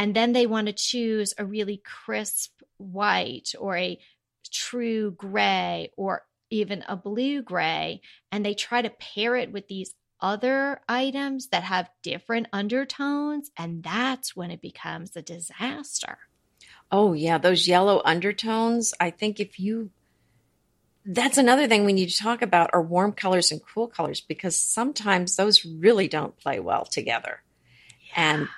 And 0.00 0.16
then 0.16 0.32
they 0.32 0.46
want 0.46 0.66
to 0.66 0.72
choose 0.72 1.34
a 1.36 1.44
really 1.44 1.82
crisp 1.84 2.62
white 2.78 3.52
or 3.58 3.76
a 3.76 4.00
true 4.50 5.10
gray 5.10 5.92
or 5.94 6.22
even 6.48 6.82
a 6.88 6.96
blue 6.96 7.42
gray. 7.42 8.00
And 8.32 8.42
they 8.42 8.54
try 8.54 8.80
to 8.80 8.88
pair 8.88 9.36
it 9.36 9.52
with 9.52 9.68
these 9.68 9.94
other 10.18 10.80
items 10.88 11.48
that 11.48 11.64
have 11.64 11.90
different 12.02 12.46
undertones. 12.50 13.50
And 13.58 13.82
that's 13.82 14.34
when 14.34 14.50
it 14.50 14.62
becomes 14.62 15.16
a 15.16 15.22
disaster. 15.22 16.16
Oh, 16.90 17.12
yeah. 17.12 17.36
Those 17.36 17.68
yellow 17.68 18.00
undertones. 18.02 18.94
I 18.98 19.10
think 19.10 19.38
if 19.38 19.60
you 19.60 19.90
that's 21.04 21.36
another 21.36 21.68
thing 21.68 21.84
we 21.84 21.92
need 21.92 22.08
to 22.08 22.22
talk 22.22 22.40
about 22.40 22.70
are 22.72 22.82
warm 22.82 23.12
colors 23.12 23.52
and 23.52 23.60
cool 23.62 23.86
colors 23.86 24.22
because 24.22 24.56
sometimes 24.56 25.36
those 25.36 25.66
really 25.66 26.08
don't 26.08 26.38
play 26.38 26.58
well 26.58 26.86
together. 26.86 27.42
Yeah. 28.08 28.34
And 28.34 28.48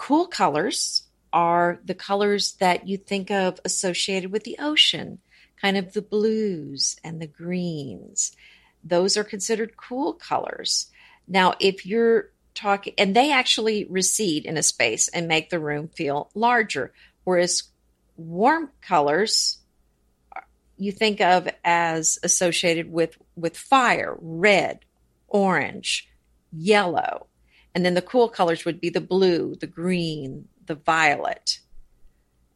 cool 0.00 0.26
colors 0.26 1.02
are 1.30 1.78
the 1.84 1.94
colors 1.94 2.52
that 2.52 2.88
you 2.88 2.96
think 2.96 3.30
of 3.30 3.60
associated 3.66 4.32
with 4.32 4.44
the 4.44 4.56
ocean, 4.58 5.18
kind 5.60 5.76
of 5.76 5.92
the 5.92 6.00
blues 6.00 6.96
and 7.04 7.20
the 7.20 7.26
greens. 7.26 8.34
Those 8.82 9.18
are 9.18 9.24
considered 9.24 9.76
cool 9.76 10.14
colors. 10.14 10.86
Now, 11.28 11.52
if 11.60 11.84
you're 11.84 12.30
talking, 12.54 12.94
and 12.96 13.14
they 13.14 13.30
actually 13.30 13.84
recede 13.90 14.46
in 14.46 14.56
a 14.56 14.62
space 14.62 15.08
and 15.08 15.28
make 15.28 15.50
the 15.50 15.60
room 15.60 15.88
feel 15.88 16.30
larger, 16.34 16.94
whereas 17.24 17.64
warm 18.16 18.70
colors 18.80 19.58
you 20.78 20.92
think 20.92 21.20
of 21.20 21.46
as 21.62 22.18
associated 22.22 22.90
with 22.90 23.18
with 23.36 23.54
fire, 23.54 24.16
red, 24.18 24.78
orange, 25.28 26.08
yellow. 26.50 27.26
And 27.74 27.84
then 27.84 27.94
the 27.94 28.02
cool 28.02 28.28
colors 28.28 28.64
would 28.64 28.80
be 28.80 28.90
the 28.90 29.00
blue, 29.00 29.54
the 29.54 29.66
green, 29.66 30.48
the 30.66 30.74
violet. 30.74 31.60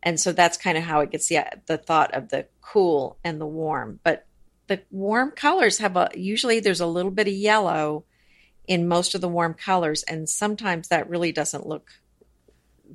And 0.02 0.20
so 0.20 0.32
that's 0.32 0.56
kind 0.56 0.76
of 0.76 0.84
how 0.84 1.00
it 1.00 1.10
gets 1.10 1.28
the 1.28 1.44
the 1.66 1.78
thought 1.78 2.12
of 2.14 2.28
the 2.28 2.46
cool 2.60 3.18
and 3.24 3.40
the 3.40 3.46
warm. 3.46 4.00
But 4.02 4.26
the 4.66 4.82
warm 4.90 5.30
colors 5.30 5.78
have 5.78 5.96
a 5.96 6.10
usually 6.14 6.60
there's 6.60 6.80
a 6.80 6.86
little 6.86 7.10
bit 7.10 7.28
of 7.28 7.34
yellow 7.34 8.04
in 8.66 8.88
most 8.88 9.14
of 9.14 9.20
the 9.20 9.28
warm 9.28 9.54
colors 9.54 10.02
and 10.04 10.28
sometimes 10.28 10.88
that 10.88 11.08
really 11.08 11.32
doesn't 11.32 11.66
look 11.66 11.90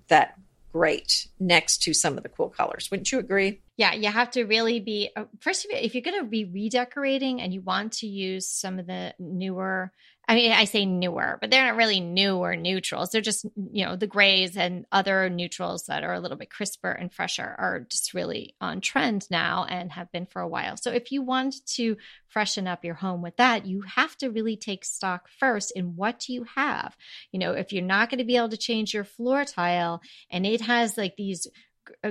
that 0.07 0.39
great 0.71 1.27
next 1.39 1.83
to 1.83 1.93
some 1.93 2.17
of 2.17 2.23
the 2.23 2.29
cool 2.29 2.49
colors. 2.49 2.89
Wouldn't 2.89 3.11
you 3.11 3.19
agree? 3.19 3.61
Yeah, 3.79 3.93
you 3.93 4.09
have 4.09 4.31
to 4.31 4.43
really 4.43 4.81
be 4.81 5.09
uh, 5.15 5.23
first. 5.39 5.65
If 5.69 5.95
you're 5.95 6.03
going 6.03 6.19
to 6.19 6.25
be 6.25 6.43
redecorating 6.43 7.39
and 7.39 7.53
you 7.53 7.61
want 7.61 7.93
to 7.93 8.07
use 8.07 8.45
some 8.45 8.77
of 8.77 8.87
the 8.87 9.13
newer 9.17 9.93
I 10.29 10.35
mean, 10.35 10.51
I 10.51 10.65
say 10.65 10.85
newer, 10.85 11.39
but 11.41 11.49
they're 11.49 11.65
not 11.65 11.75
really 11.75 11.99
new 11.99 12.35
or 12.35 12.55
neutrals. 12.55 13.09
They're 13.09 13.19
just, 13.19 13.45
you 13.71 13.83
know, 13.83 13.95
the 13.95 14.05
grays 14.05 14.57
and 14.57 14.85
other 14.91 15.27
neutrals 15.27 15.87
that 15.87 16.03
are 16.03 16.13
a 16.13 16.19
little 16.19 16.37
bit 16.37 16.51
crisper 16.51 16.91
and 16.91 17.11
fresher 17.11 17.55
are 17.57 17.87
just 17.89 18.13
really 18.13 18.53
on 18.61 18.79
trend 18.79 19.25
now 19.31 19.65
and 19.67 19.91
have 19.91 20.11
been 20.11 20.27
for 20.27 20.39
a 20.39 20.47
while. 20.47 20.77
So 20.77 20.91
if 20.91 21.11
you 21.11 21.23
want 21.23 21.55
to 21.77 21.97
freshen 22.27 22.67
up 22.67 22.85
your 22.85 22.93
home 22.93 23.23
with 23.23 23.37
that, 23.37 23.65
you 23.65 23.81
have 23.81 24.15
to 24.17 24.29
really 24.29 24.55
take 24.55 24.85
stock 24.85 25.29
first 25.39 25.71
in 25.75 25.95
what 25.95 26.19
do 26.19 26.33
you 26.33 26.45
have. 26.55 26.95
You 27.31 27.39
know, 27.39 27.53
if 27.53 27.73
you're 27.73 27.83
not 27.83 28.11
going 28.11 28.19
to 28.19 28.23
be 28.23 28.37
able 28.37 28.49
to 28.49 28.57
change 28.57 28.93
your 28.93 29.05
floor 29.05 29.45
tile 29.45 29.99
and 30.29 30.45
it 30.45 30.61
has 30.61 30.95
like 30.95 31.15
these 31.15 31.47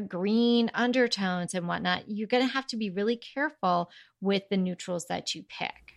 green 0.08 0.70
undertones 0.75 1.54
and 1.54 1.66
whatnot, 1.68 2.08
you're 2.08 2.28
going 2.28 2.47
to 2.47 2.52
have 2.52 2.66
to 2.68 2.76
be 2.76 2.90
really 2.90 3.16
careful 3.16 3.90
with 4.20 4.49
the 4.49 4.56
neutrals 4.56 5.06
that 5.06 5.35
you 5.35 5.44
pick. 5.49 5.94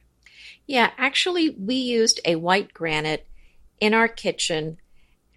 Yeah, 0.67 0.91
actually, 0.97 1.49
we 1.51 1.75
used 1.75 2.19
a 2.25 2.35
white 2.35 2.73
granite 2.73 3.27
in 3.79 3.93
our 3.93 4.07
kitchen, 4.07 4.77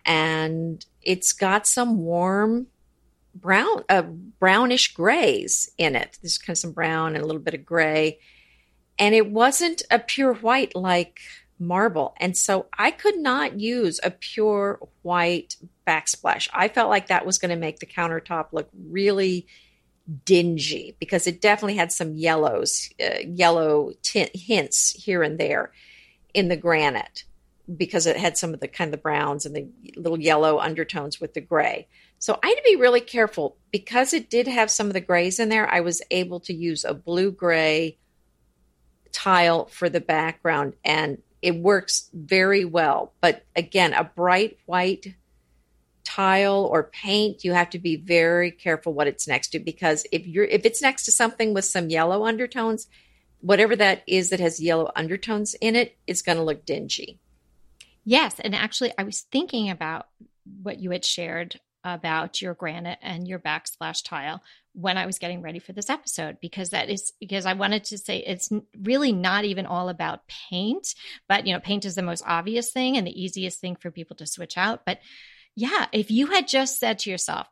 and 0.04 0.84
it's 1.02 1.32
got 1.32 1.66
some 1.66 1.98
warm 1.98 2.68
brown, 3.34 3.84
uh, 3.88 4.02
brownish 4.02 4.94
grays 4.94 5.70
in 5.76 5.96
it. 5.96 6.18
There's 6.22 6.38
kind 6.38 6.54
of 6.54 6.58
some 6.58 6.72
brown 6.72 7.14
and 7.14 7.24
a 7.24 7.26
little 7.26 7.42
bit 7.42 7.54
of 7.54 7.66
gray, 7.66 8.18
and 8.98 9.14
it 9.14 9.30
wasn't 9.30 9.82
a 9.90 9.98
pure 9.98 10.34
white 10.34 10.74
like 10.76 11.20
marble. 11.58 12.14
And 12.18 12.36
so 12.36 12.66
I 12.76 12.90
could 12.90 13.18
not 13.18 13.60
use 13.60 14.00
a 14.02 14.10
pure 14.10 14.78
white 15.02 15.56
backsplash. 15.86 16.48
I 16.52 16.68
felt 16.68 16.90
like 16.90 17.08
that 17.08 17.26
was 17.26 17.38
going 17.38 17.50
to 17.50 17.56
make 17.56 17.78
the 17.78 17.86
countertop 17.86 18.48
look 18.52 18.68
really 18.88 19.46
dingy 20.24 20.96
because 20.98 21.26
it 21.26 21.40
definitely 21.40 21.76
had 21.76 21.92
some 21.92 22.14
yellows, 22.14 22.90
uh, 23.02 23.20
yellow 23.26 23.92
tint 24.02 24.30
hints 24.34 24.90
here 24.90 25.22
and 25.22 25.38
there 25.38 25.72
in 26.34 26.48
the 26.48 26.56
granite 26.56 27.24
because 27.74 28.06
it 28.06 28.16
had 28.16 28.36
some 28.36 28.52
of 28.52 28.60
the 28.60 28.68
kind 28.68 28.88
of 28.88 28.92
the 28.92 29.02
browns 29.02 29.46
and 29.46 29.56
the 29.56 29.66
little 29.96 30.20
yellow 30.20 30.58
undertones 30.58 31.20
with 31.20 31.32
the 31.32 31.40
gray. 31.40 31.88
So 32.18 32.38
I 32.42 32.48
had 32.48 32.56
to 32.56 32.62
be 32.64 32.76
really 32.76 33.00
careful 33.00 33.56
because 33.70 34.12
it 34.12 34.30
did 34.30 34.46
have 34.46 34.70
some 34.70 34.88
of 34.88 34.92
the 34.92 35.00
grays 35.00 35.38
in 35.38 35.48
there. 35.48 35.70
I 35.70 35.80
was 35.80 36.02
able 36.10 36.40
to 36.40 36.54
use 36.54 36.84
a 36.84 36.94
blue 36.94 37.30
gray 37.30 37.98
tile 39.12 39.66
for 39.66 39.88
the 39.88 40.00
background 40.00 40.74
and 40.84 41.18
it 41.40 41.56
works 41.56 42.10
very 42.12 42.64
well. 42.64 43.12
But 43.20 43.44
again, 43.54 43.92
a 43.92 44.04
bright 44.04 44.58
white 44.66 45.14
tile 46.04 46.68
or 46.70 46.84
paint, 46.84 47.44
you 47.44 47.52
have 47.52 47.70
to 47.70 47.78
be 47.78 47.96
very 47.96 48.50
careful 48.50 48.92
what 48.92 49.06
it's 49.06 49.26
next 49.26 49.48
to 49.48 49.58
because 49.58 50.06
if 50.12 50.26
you're 50.26 50.44
if 50.44 50.64
it's 50.64 50.82
next 50.82 51.04
to 51.04 51.12
something 51.12 51.54
with 51.54 51.64
some 51.64 51.88
yellow 51.88 52.24
undertones, 52.24 52.86
whatever 53.40 53.74
that 53.76 54.02
is 54.06 54.30
that 54.30 54.40
has 54.40 54.60
yellow 54.60 54.90
undertones 54.94 55.54
in 55.60 55.76
it, 55.76 55.96
it's 56.06 56.22
going 56.22 56.38
to 56.38 56.44
look 56.44 56.64
dingy. 56.64 57.18
Yes, 58.04 58.38
and 58.38 58.54
actually 58.54 58.92
I 58.98 59.04
was 59.04 59.22
thinking 59.32 59.70
about 59.70 60.06
what 60.62 60.78
you 60.78 60.90
had 60.90 61.04
shared 61.04 61.58
about 61.84 62.40
your 62.40 62.54
granite 62.54 62.98
and 63.02 63.28
your 63.28 63.38
backsplash 63.38 64.02
tile 64.02 64.42
when 64.72 64.96
I 64.96 65.06
was 65.06 65.18
getting 65.18 65.42
ready 65.42 65.58
for 65.58 65.72
this 65.72 65.90
episode 65.90 66.38
because 66.40 66.70
that 66.70 66.88
is 66.88 67.12
because 67.20 67.46
I 67.46 67.52
wanted 67.52 67.84
to 67.84 67.98
say 67.98 68.18
it's 68.18 68.50
really 68.82 69.12
not 69.12 69.44
even 69.44 69.66
all 69.66 69.88
about 69.88 70.26
paint, 70.26 70.94
but 71.28 71.46
you 71.46 71.52
know, 71.52 71.60
paint 71.60 71.84
is 71.84 71.94
the 71.94 72.02
most 72.02 72.24
obvious 72.26 72.72
thing 72.72 72.96
and 72.96 73.06
the 73.06 73.22
easiest 73.22 73.60
thing 73.60 73.76
for 73.76 73.90
people 73.90 74.16
to 74.16 74.26
switch 74.26 74.56
out, 74.56 74.84
but 74.84 74.98
yeah, 75.56 75.86
if 75.92 76.10
you 76.10 76.28
had 76.28 76.48
just 76.48 76.78
said 76.78 77.00
to 77.00 77.10
yourself, 77.10 77.46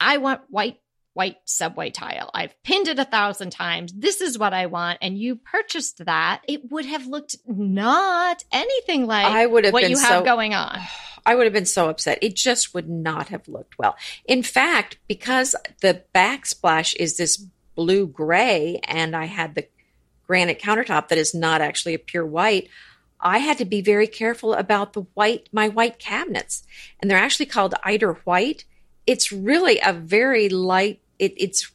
I 0.00 0.18
want 0.18 0.42
white, 0.48 0.78
white 1.14 1.36
subway 1.44 1.90
tile. 1.90 2.30
I've 2.34 2.54
pinned 2.62 2.88
it 2.88 2.98
a 2.98 3.04
thousand 3.04 3.50
times. 3.50 3.92
This 3.92 4.20
is 4.20 4.38
what 4.38 4.52
I 4.52 4.66
want. 4.66 4.98
And 5.00 5.18
you 5.18 5.36
purchased 5.36 6.04
that, 6.04 6.42
it 6.46 6.70
would 6.70 6.84
have 6.86 7.06
looked 7.06 7.36
not 7.46 8.44
anything 8.52 9.06
like 9.06 9.26
I 9.26 9.46
would 9.46 9.64
have 9.64 9.72
what 9.72 9.88
you 9.88 9.96
so, 9.96 10.06
have 10.06 10.24
going 10.24 10.54
on. 10.54 10.78
I 11.26 11.34
would 11.34 11.44
have 11.44 11.52
been 11.52 11.66
so 11.66 11.88
upset. 11.88 12.18
It 12.22 12.36
just 12.36 12.72
would 12.72 12.88
not 12.88 13.28
have 13.28 13.48
looked 13.48 13.78
well. 13.78 13.96
In 14.26 14.44
fact, 14.44 14.98
because 15.08 15.56
the 15.80 16.04
backsplash 16.14 16.94
is 16.94 17.16
this 17.16 17.44
blue 17.74 18.06
gray 18.06 18.80
and 18.84 19.16
I 19.16 19.24
had 19.24 19.54
the 19.54 19.66
granite 20.26 20.60
countertop 20.60 21.08
that 21.08 21.18
is 21.18 21.34
not 21.34 21.60
actually 21.60 21.94
a 21.94 21.98
pure 21.98 22.26
white, 22.26 22.68
I 23.26 23.38
had 23.38 23.58
to 23.58 23.64
be 23.64 23.80
very 23.80 24.06
careful 24.06 24.54
about 24.54 24.92
the 24.92 25.02
white, 25.14 25.48
my 25.50 25.68
white 25.68 25.98
cabinets. 25.98 26.62
And 27.00 27.10
they're 27.10 27.18
actually 27.18 27.46
called 27.46 27.74
eider 27.82 28.14
white. 28.22 28.64
It's 29.04 29.32
really 29.32 29.80
a 29.84 29.92
very 29.92 30.48
light, 30.48 31.00
it, 31.18 31.34
it's 31.36 31.72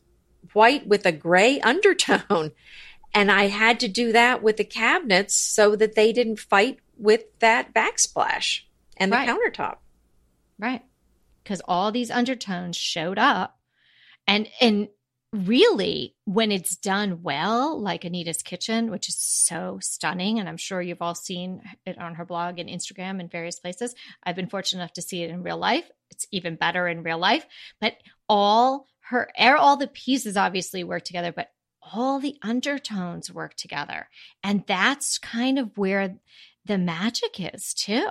white 0.53 0.87
with 0.87 1.05
a 1.05 1.11
gray 1.11 1.59
undertone. 1.59 2.53
And 3.13 3.29
I 3.29 3.47
had 3.47 3.81
to 3.81 3.89
do 3.89 4.13
that 4.13 4.41
with 4.41 4.55
the 4.55 4.63
cabinets 4.63 5.35
so 5.35 5.75
that 5.75 5.95
they 5.95 6.13
didn't 6.13 6.39
fight 6.39 6.79
with 6.97 7.25
that 7.39 7.73
backsplash 7.73 8.61
and 8.95 9.11
the 9.11 9.17
right. 9.17 9.27
countertop. 9.27 9.79
Right. 10.57 10.81
Because 11.43 11.61
all 11.67 11.91
these 11.91 12.09
undertones 12.09 12.77
showed 12.77 13.19
up. 13.19 13.59
And, 14.25 14.47
and 14.61 14.87
really, 15.33 16.15
when 16.25 16.51
it's 16.51 16.75
done 16.75 17.23
well, 17.23 17.79
like 17.79 18.03
Anita's 18.03 18.41
Kitchen, 18.41 18.91
which 18.91 19.07
is 19.07 19.17
so 19.17 19.79
stunning, 19.81 20.39
and 20.39 20.49
I'm 20.49 20.57
sure 20.57 20.81
you've 20.81 21.01
all 21.01 21.15
seen 21.15 21.61
it 21.85 21.97
on 21.97 22.15
her 22.15 22.25
blog 22.25 22.59
and 22.59 22.69
Instagram 22.69 23.19
and 23.19 23.31
various 23.31 23.59
places. 23.59 23.95
I've 24.23 24.35
been 24.35 24.49
fortunate 24.49 24.81
enough 24.81 24.93
to 24.93 25.01
see 25.01 25.23
it 25.23 25.29
in 25.29 25.43
real 25.43 25.57
life. 25.57 25.89
It's 26.09 26.27
even 26.31 26.55
better 26.55 26.87
in 26.87 27.03
real 27.03 27.17
life. 27.17 27.45
But 27.79 27.95
all 28.27 28.87
her, 29.09 29.29
er, 29.39 29.55
all 29.55 29.77
the 29.77 29.87
pieces 29.87 30.35
obviously 30.35 30.83
work 30.83 31.05
together, 31.05 31.31
but 31.31 31.51
all 31.81 32.19
the 32.19 32.37
undertones 32.41 33.31
work 33.31 33.55
together. 33.55 34.09
And 34.43 34.63
that's 34.67 35.17
kind 35.17 35.57
of 35.57 35.77
where 35.77 36.17
the 36.65 36.77
magic 36.77 37.39
is 37.39 37.73
too 37.73 38.07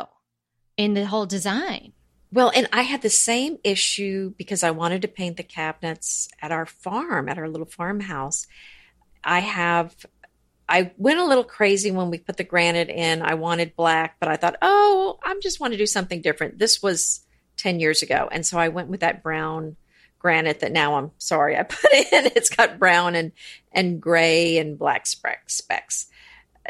in 0.76 0.94
the 0.94 1.06
whole 1.06 1.26
design. 1.26 1.92
Well, 2.32 2.52
and 2.54 2.68
I 2.72 2.82
had 2.82 3.02
the 3.02 3.10
same 3.10 3.58
issue 3.64 4.34
because 4.38 4.62
I 4.62 4.70
wanted 4.70 5.02
to 5.02 5.08
paint 5.08 5.36
the 5.36 5.42
cabinets 5.42 6.28
at 6.40 6.52
our 6.52 6.66
farm, 6.66 7.28
at 7.28 7.38
our 7.38 7.48
little 7.48 7.66
farmhouse. 7.66 8.46
I 9.24 9.40
have, 9.40 9.94
I 10.68 10.92
went 10.96 11.18
a 11.18 11.24
little 11.24 11.44
crazy 11.44 11.90
when 11.90 12.10
we 12.10 12.18
put 12.18 12.36
the 12.36 12.44
granite 12.44 12.88
in. 12.88 13.22
I 13.22 13.34
wanted 13.34 13.74
black, 13.74 14.16
but 14.20 14.28
I 14.28 14.36
thought, 14.36 14.56
oh, 14.62 15.18
I 15.24 15.36
just 15.42 15.58
want 15.58 15.72
to 15.72 15.78
do 15.78 15.86
something 15.86 16.20
different. 16.20 16.58
This 16.58 16.80
was 16.80 17.20
10 17.56 17.80
years 17.80 18.02
ago. 18.02 18.28
And 18.30 18.46
so 18.46 18.58
I 18.58 18.68
went 18.68 18.88
with 18.88 19.00
that 19.00 19.24
brown 19.24 19.76
granite 20.20 20.60
that 20.60 20.70
now 20.70 20.96
I'm 20.96 21.10
sorry 21.18 21.56
I 21.56 21.64
put 21.64 21.92
in. 21.92 22.30
It's 22.36 22.50
got 22.50 22.78
brown 22.78 23.16
and, 23.16 23.32
and 23.72 24.00
gray 24.00 24.58
and 24.58 24.78
black 24.78 25.06
specks 25.06 26.06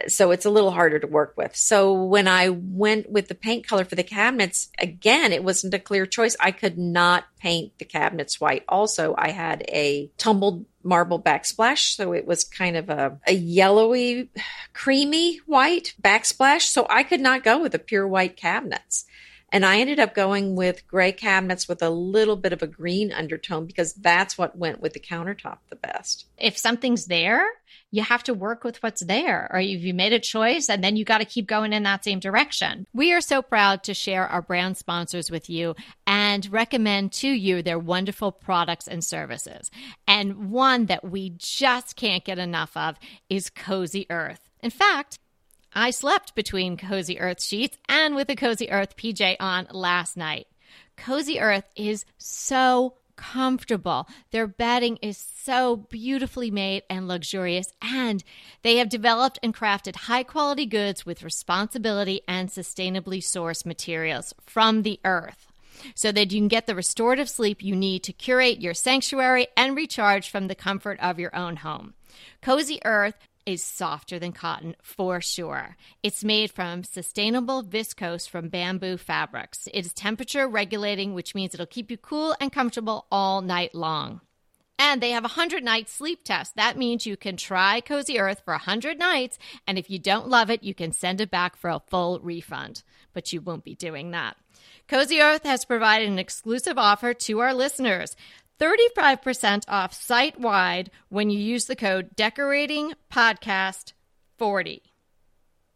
so 0.08 0.30
it's 0.30 0.44
a 0.44 0.50
little 0.50 0.70
harder 0.70 0.98
to 0.98 1.06
work 1.06 1.34
with. 1.36 1.54
So 1.56 1.92
when 2.04 2.28
I 2.28 2.48
went 2.48 3.10
with 3.10 3.28
the 3.28 3.34
paint 3.34 3.66
color 3.66 3.84
for 3.84 3.96
the 3.96 4.02
cabinets, 4.02 4.70
again, 4.78 5.32
it 5.32 5.44
wasn't 5.44 5.74
a 5.74 5.78
clear 5.78 6.06
choice. 6.06 6.36
I 6.40 6.52
could 6.52 6.78
not 6.78 7.24
paint 7.38 7.78
the 7.78 7.84
cabinets 7.84 8.40
white. 8.40 8.64
Also, 8.68 9.14
I 9.16 9.30
had 9.30 9.62
a 9.68 10.10
tumbled 10.16 10.64
marble 10.82 11.20
backsplash, 11.20 11.94
so 11.94 12.12
it 12.12 12.26
was 12.26 12.44
kind 12.44 12.76
of 12.76 12.88
a, 12.88 13.18
a 13.26 13.32
yellowy, 13.32 14.30
creamy 14.72 15.38
white 15.46 15.94
backsplash. 16.00 16.62
So 16.62 16.86
I 16.88 17.02
could 17.02 17.20
not 17.20 17.44
go 17.44 17.60
with 17.60 17.72
the 17.72 17.78
pure 17.78 18.06
white 18.06 18.36
cabinets. 18.36 19.06
And 19.52 19.66
I 19.66 19.80
ended 19.80 19.98
up 19.98 20.14
going 20.14 20.54
with 20.54 20.86
gray 20.86 21.10
cabinets 21.10 21.68
with 21.68 21.82
a 21.82 21.90
little 21.90 22.36
bit 22.36 22.52
of 22.52 22.62
a 22.62 22.68
green 22.68 23.12
undertone 23.12 23.66
because 23.66 23.92
that's 23.94 24.38
what 24.38 24.56
went 24.56 24.80
with 24.80 24.92
the 24.92 25.00
countertop 25.00 25.58
the 25.68 25.76
best. 25.76 26.26
If 26.38 26.56
something's 26.56 27.06
there, 27.06 27.44
you 27.90 28.02
have 28.02 28.22
to 28.24 28.34
work 28.34 28.64
with 28.64 28.82
what's 28.82 29.04
there 29.04 29.48
or 29.52 29.60
if 29.60 29.82
you 29.82 29.92
made 29.92 30.12
a 30.12 30.20
choice 30.20 30.68
and 30.68 30.82
then 30.82 30.96
you 30.96 31.04
got 31.04 31.18
to 31.18 31.24
keep 31.24 31.46
going 31.46 31.72
in 31.72 31.82
that 31.82 32.04
same 32.04 32.20
direction. 32.20 32.86
We 32.92 33.12
are 33.12 33.20
so 33.20 33.42
proud 33.42 33.82
to 33.84 33.94
share 33.94 34.26
our 34.26 34.42
brand 34.42 34.76
sponsors 34.76 35.30
with 35.30 35.50
you 35.50 35.74
and 36.06 36.50
recommend 36.52 37.12
to 37.14 37.28
you 37.28 37.62
their 37.62 37.78
wonderful 37.78 38.32
products 38.32 38.86
and 38.86 39.02
services. 39.02 39.70
And 40.06 40.50
one 40.50 40.86
that 40.86 41.04
we 41.04 41.34
just 41.36 41.96
can't 41.96 42.24
get 42.24 42.38
enough 42.38 42.76
of 42.76 42.96
is 43.28 43.50
Cozy 43.50 44.06
Earth. 44.10 44.40
In 44.60 44.70
fact, 44.70 45.18
I 45.72 45.90
slept 45.90 46.34
between 46.34 46.76
Cozy 46.76 47.20
Earth 47.20 47.42
sheets 47.42 47.78
and 47.88 48.14
with 48.14 48.28
a 48.28 48.36
Cozy 48.36 48.70
Earth 48.70 48.96
PJ 48.96 49.36
on 49.40 49.66
last 49.70 50.16
night. 50.16 50.46
Cozy 50.96 51.40
Earth 51.40 51.64
is 51.76 52.04
so 52.18 52.94
comfortable. 53.20 54.08
Their 54.30 54.46
bedding 54.46 54.96
is 55.02 55.18
so 55.18 55.76
beautifully 55.76 56.50
made 56.50 56.84
and 56.88 57.06
luxurious, 57.06 57.72
and 57.82 58.24
they 58.62 58.76
have 58.76 58.88
developed 58.88 59.38
and 59.42 59.54
crafted 59.54 59.96
high 59.96 60.22
quality 60.22 60.66
goods 60.66 61.04
with 61.04 61.22
responsibility 61.22 62.22
and 62.26 62.48
sustainably 62.48 63.18
sourced 63.18 63.66
materials 63.66 64.34
from 64.46 64.82
the 64.82 64.98
earth 65.04 65.46
so 65.94 66.12
that 66.12 66.32
you 66.32 66.40
can 66.40 66.48
get 66.48 66.66
the 66.66 66.74
restorative 66.74 67.28
sleep 67.28 67.62
you 67.62 67.74
need 67.74 68.02
to 68.04 68.12
curate 68.12 68.60
your 68.60 68.74
sanctuary 68.74 69.46
and 69.56 69.76
recharge 69.76 70.28
from 70.28 70.48
the 70.48 70.54
comfort 70.54 70.98
of 71.00 71.18
your 71.18 71.34
own 71.34 71.56
home. 71.56 71.94
Cozy 72.42 72.80
Earth 72.84 73.28
is 73.46 73.62
softer 73.62 74.18
than 74.18 74.32
cotton 74.32 74.76
for 74.82 75.20
sure. 75.20 75.76
It's 76.02 76.24
made 76.24 76.50
from 76.50 76.84
sustainable 76.84 77.62
viscose 77.62 78.28
from 78.28 78.48
bamboo 78.48 78.96
fabrics. 78.96 79.68
It 79.72 79.86
is 79.86 79.92
temperature 79.92 80.48
regulating, 80.48 81.14
which 81.14 81.34
means 81.34 81.54
it'll 81.54 81.66
keep 81.66 81.90
you 81.90 81.96
cool 81.96 82.36
and 82.40 82.52
comfortable 82.52 83.06
all 83.10 83.40
night 83.40 83.74
long. 83.74 84.20
And 84.78 85.02
they 85.02 85.10
have 85.10 85.24
a 85.24 85.36
100 85.36 85.62
night 85.62 85.90
sleep 85.90 86.24
test. 86.24 86.56
That 86.56 86.78
means 86.78 87.04
you 87.04 87.16
can 87.16 87.36
try 87.36 87.82
Cozy 87.82 88.18
Earth 88.18 88.40
for 88.44 88.52
100 88.52 88.98
nights, 88.98 89.38
and 89.66 89.78
if 89.78 89.90
you 89.90 89.98
don't 89.98 90.28
love 90.28 90.50
it, 90.50 90.62
you 90.62 90.72
can 90.72 90.92
send 90.92 91.20
it 91.20 91.30
back 91.30 91.56
for 91.56 91.68
a 91.68 91.82
full 91.88 92.18
refund. 92.20 92.82
But 93.12 93.30
you 93.30 93.42
won't 93.42 93.64
be 93.64 93.74
doing 93.74 94.12
that. 94.12 94.36
Cozy 94.88 95.20
Earth 95.20 95.44
has 95.44 95.66
provided 95.66 96.08
an 96.08 96.18
exclusive 96.18 96.78
offer 96.78 97.12
to 97.12 97.40
our 97.40 97.52
listeners. 97.52 98.16
35% 98.60 99.64
off 99.68 99.94
site 99.94 100.38
wide 100.38 100.90
when 101.08 101.30
you 101.30 101.38
use 101.38 101.64
the 101.64 101.76
code 101.76 102.14
Decorating 102.14 102.92
Podcast 103.10 103.94
40. 104.36 104.82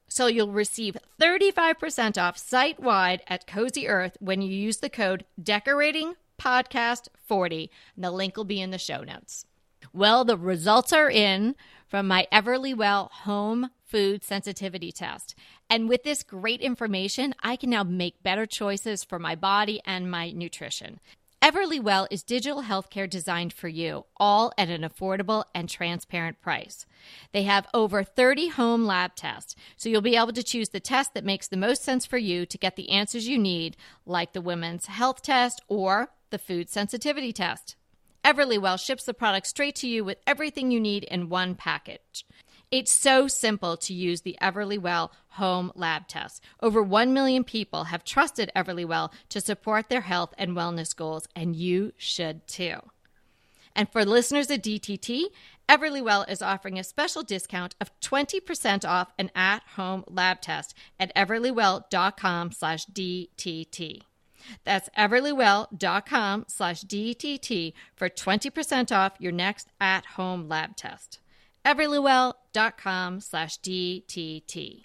So 0.07 0.27
you'll 0.27 0.53
receive 0.53 0.99
35% 1.19 2.23
off 2.23 2.37
site 2.37 2.79
wide 2.79 3.23
at 3.27 3.47
Cozy 3.47 3.89
Earth 3.89 4.19
when 4.21 4.43
you 4.43 4.55
use 4.55 4.79
the 4.79 4.91
code 4.91 5.25
Decorating 5.43 6.15
Podcast 6.39 7.09
40. 7.27 7.71
And 7.97 8.05
the 8.05 8.11
link 8.11 8.37
will 8.37 8.45
be 8.45 8.61
in 8.61 8.71
the 8.71 8.79
show 8.79 9.03
notes. 9.03 9.47
Well, 9.95 10.27
the 10.27 10.37
results 10.37 10.93
are 10.93 11.11
in 11.11 11.57
from 11.89 12.07
my 12.07 12.29
Everlywell 12.31 13.11
home 13.11 13.71
food 13.83 14.23
sensitivity 14.23 14.93
test. 14.93 15.35
And 15.71 15.89
with 15.89 16.03
this 16.03 16.23
great 16.23 16.61
information, 16.61 17.35
I 17.43 17.57
can 17.57 17.71
now 17.71 17.83
make 17.83 18.23
better 18.23 18.45
choices 18.45 19.05
for 19.05 19.19
my 19.19 19.37
body 19.37 19.81
and 19.87 20.11
my 20.11 20.33
nutrition. 20.33 21.01
Everlywell 21.45 22.07
is 22.11 22.23
digital 22.23 22.63
healthcare 22.63 23.09
designed 23.09 23.53
for 23.53 23.69
you, 23.69 24.07
all 24.17 24.51
at 24.57 24.71
an 24.71 24.81
affordable 24.81 25.45
and 25.55 25.69
transparent 25.69 26.41
price. 26.41 26.87
They 27.33 27.43
have 27.43 27.67
over 27.75 28.03
30 28.03 28.49
home 28.49 28.87
lab 28.87 29.15
tests, 29.15 29.55
so 29.77 29.91
you'll 29.91 30.01
be 30.01 30.17
able 30.17 30.33
to 30.33 30.43
choose 30.43 30.71
the 30.71 30.81
test 30.81 31.13
that 31.13 31.23
makes 31.23 31.47
the 31.47 31.59
most 31.59 31.83
sense 31.83 32.07
for 32.07 32.17
you 32.17 32.47
to 32.47 32.57
get 32.57 32.77
the 32.77 32.89
answers 32.89 33.29
you 33.29 33.37
need, 33.37 33.77
like 34.07 34.33
the 34.33 34.41
women's 34.41 34.87
health 34.87 35.21
test 35.21 35.61
or 35.69 36.09
the 36.31 36.39
food 36.39 36.71
sensitivity 36.71 37.31
test. 37.31 37.77
Everlywell 38.25 38.83
ships 38.83 39.05
the 39.05 39.13
product 39.13 39.47
straight 39.47 39.75
to 39.77 39.87
you 39.87 40.03
with 40.03 40.17
everything 40.27 40.71
you 40.71 40.81
need 40.81 41.05
in 41.05 41.29
one 41.29 41.55
package. 41.55 42.25
It's 42.71 42.91
so 42.91 43.29
simple 43.29 43.77
to 43.77 43.95
use 43.95 44.23
the 44.23 44.37
Everlywell 44.41 45.11
home 45.29 45.73
lab 45.75 46.09
test. 46.09 46.43
Over 46.61 46.83
1 46.83 47.13
million 47.13 47.45
people 47.45 47.85
have 47.85 48.05
trusted 48.05 48.51
Everlywell 48.57 49.13
to 49.29 49.41
support 49.41 49.89
their 49.89 50.03
health 50.03 50.35
and 50.39 50.57
wellness 50.57 50.95
goals, 50.95 51.29
and 51.37 51.55
you 51.55 51.93
should 51.97 52.47
too. 52.47 52.77
And 53.77 53.91
for 53.91 54.05
listeners 54.05 54.51
at 54.51 54.63
DTT, 54.63 55.25
Everlywell 55.69 56.29
is 56.31 56.43
offering 56.43 56.79
a 56.79 56.85
special 56.85 57.23
discount 57.23 57.75
of 57.81 57.91
20% 58.01 58.89
off 58.89 59.13
an 59.19 59.31
at-home 59.35 60.05
lab 60.07 60.41
test 60.41 60.75
at 61.01 61.15
everlywell.com 61.15 62.53
slash 62.53 62.87
DTT. 62.87 64.03
That's 64.65 64.91
everlywell.com 64.97 66.45
slash 66.49 66.83
DTT 66.83 67.73
for 67.97 68.09
20% 68.09 68.97
off 68.97 69.15
your 69.19 69.33
next 69.33 69.69
at-home 69.81 70.49
lab 70.49 70.77
test 70.77 71.19
everlywell.com 71.65 73.21
slash 73.21 73.61
DTT. 73.61 74.85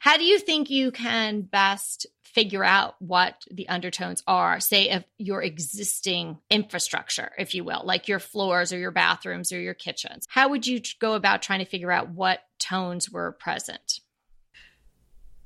How 0.00 0.16
do 0.16 0.24
you 0.24 0.38
think 0.38 0.70
you 0.70 0.90
can 0.90 1.42
best 1.42 2.06
figure 2.22 2.62
out 2.62 2.94
what 3.00 3.44
the 3.50 3.68
undertones 3.68 4.22
are, 4.26 4.60
say, 4.60 4.90
of 4.90 5.04
your 5.18 5.42
existing 5.42 6.38
infrastructure, 6.48 7.32
if 7.38 7.54
you 7.54 7.64
will, 7.64 7.82
like 7.84 8.06
your 8.06 8.20
floors 8.20 8.72
or 8.72 8.78
your 8.78 8.92
bathrooms 8.92 9.52
or 9.52 9.60
your 9.60 9.74
kitchens? 9.74 10.26
How 10.30 10.48
would 10.48 10.66
you 10.66 10.80
go 11.00 11.14
about 11.14 11.42
trying 11.42 11.58
to 11.58 11.64
figure 11.64 11.90
out 11.90 12.10
what 12.10 12.40
tones 12.58 13.10
were 13.10 13.32
present? 13.32 14.00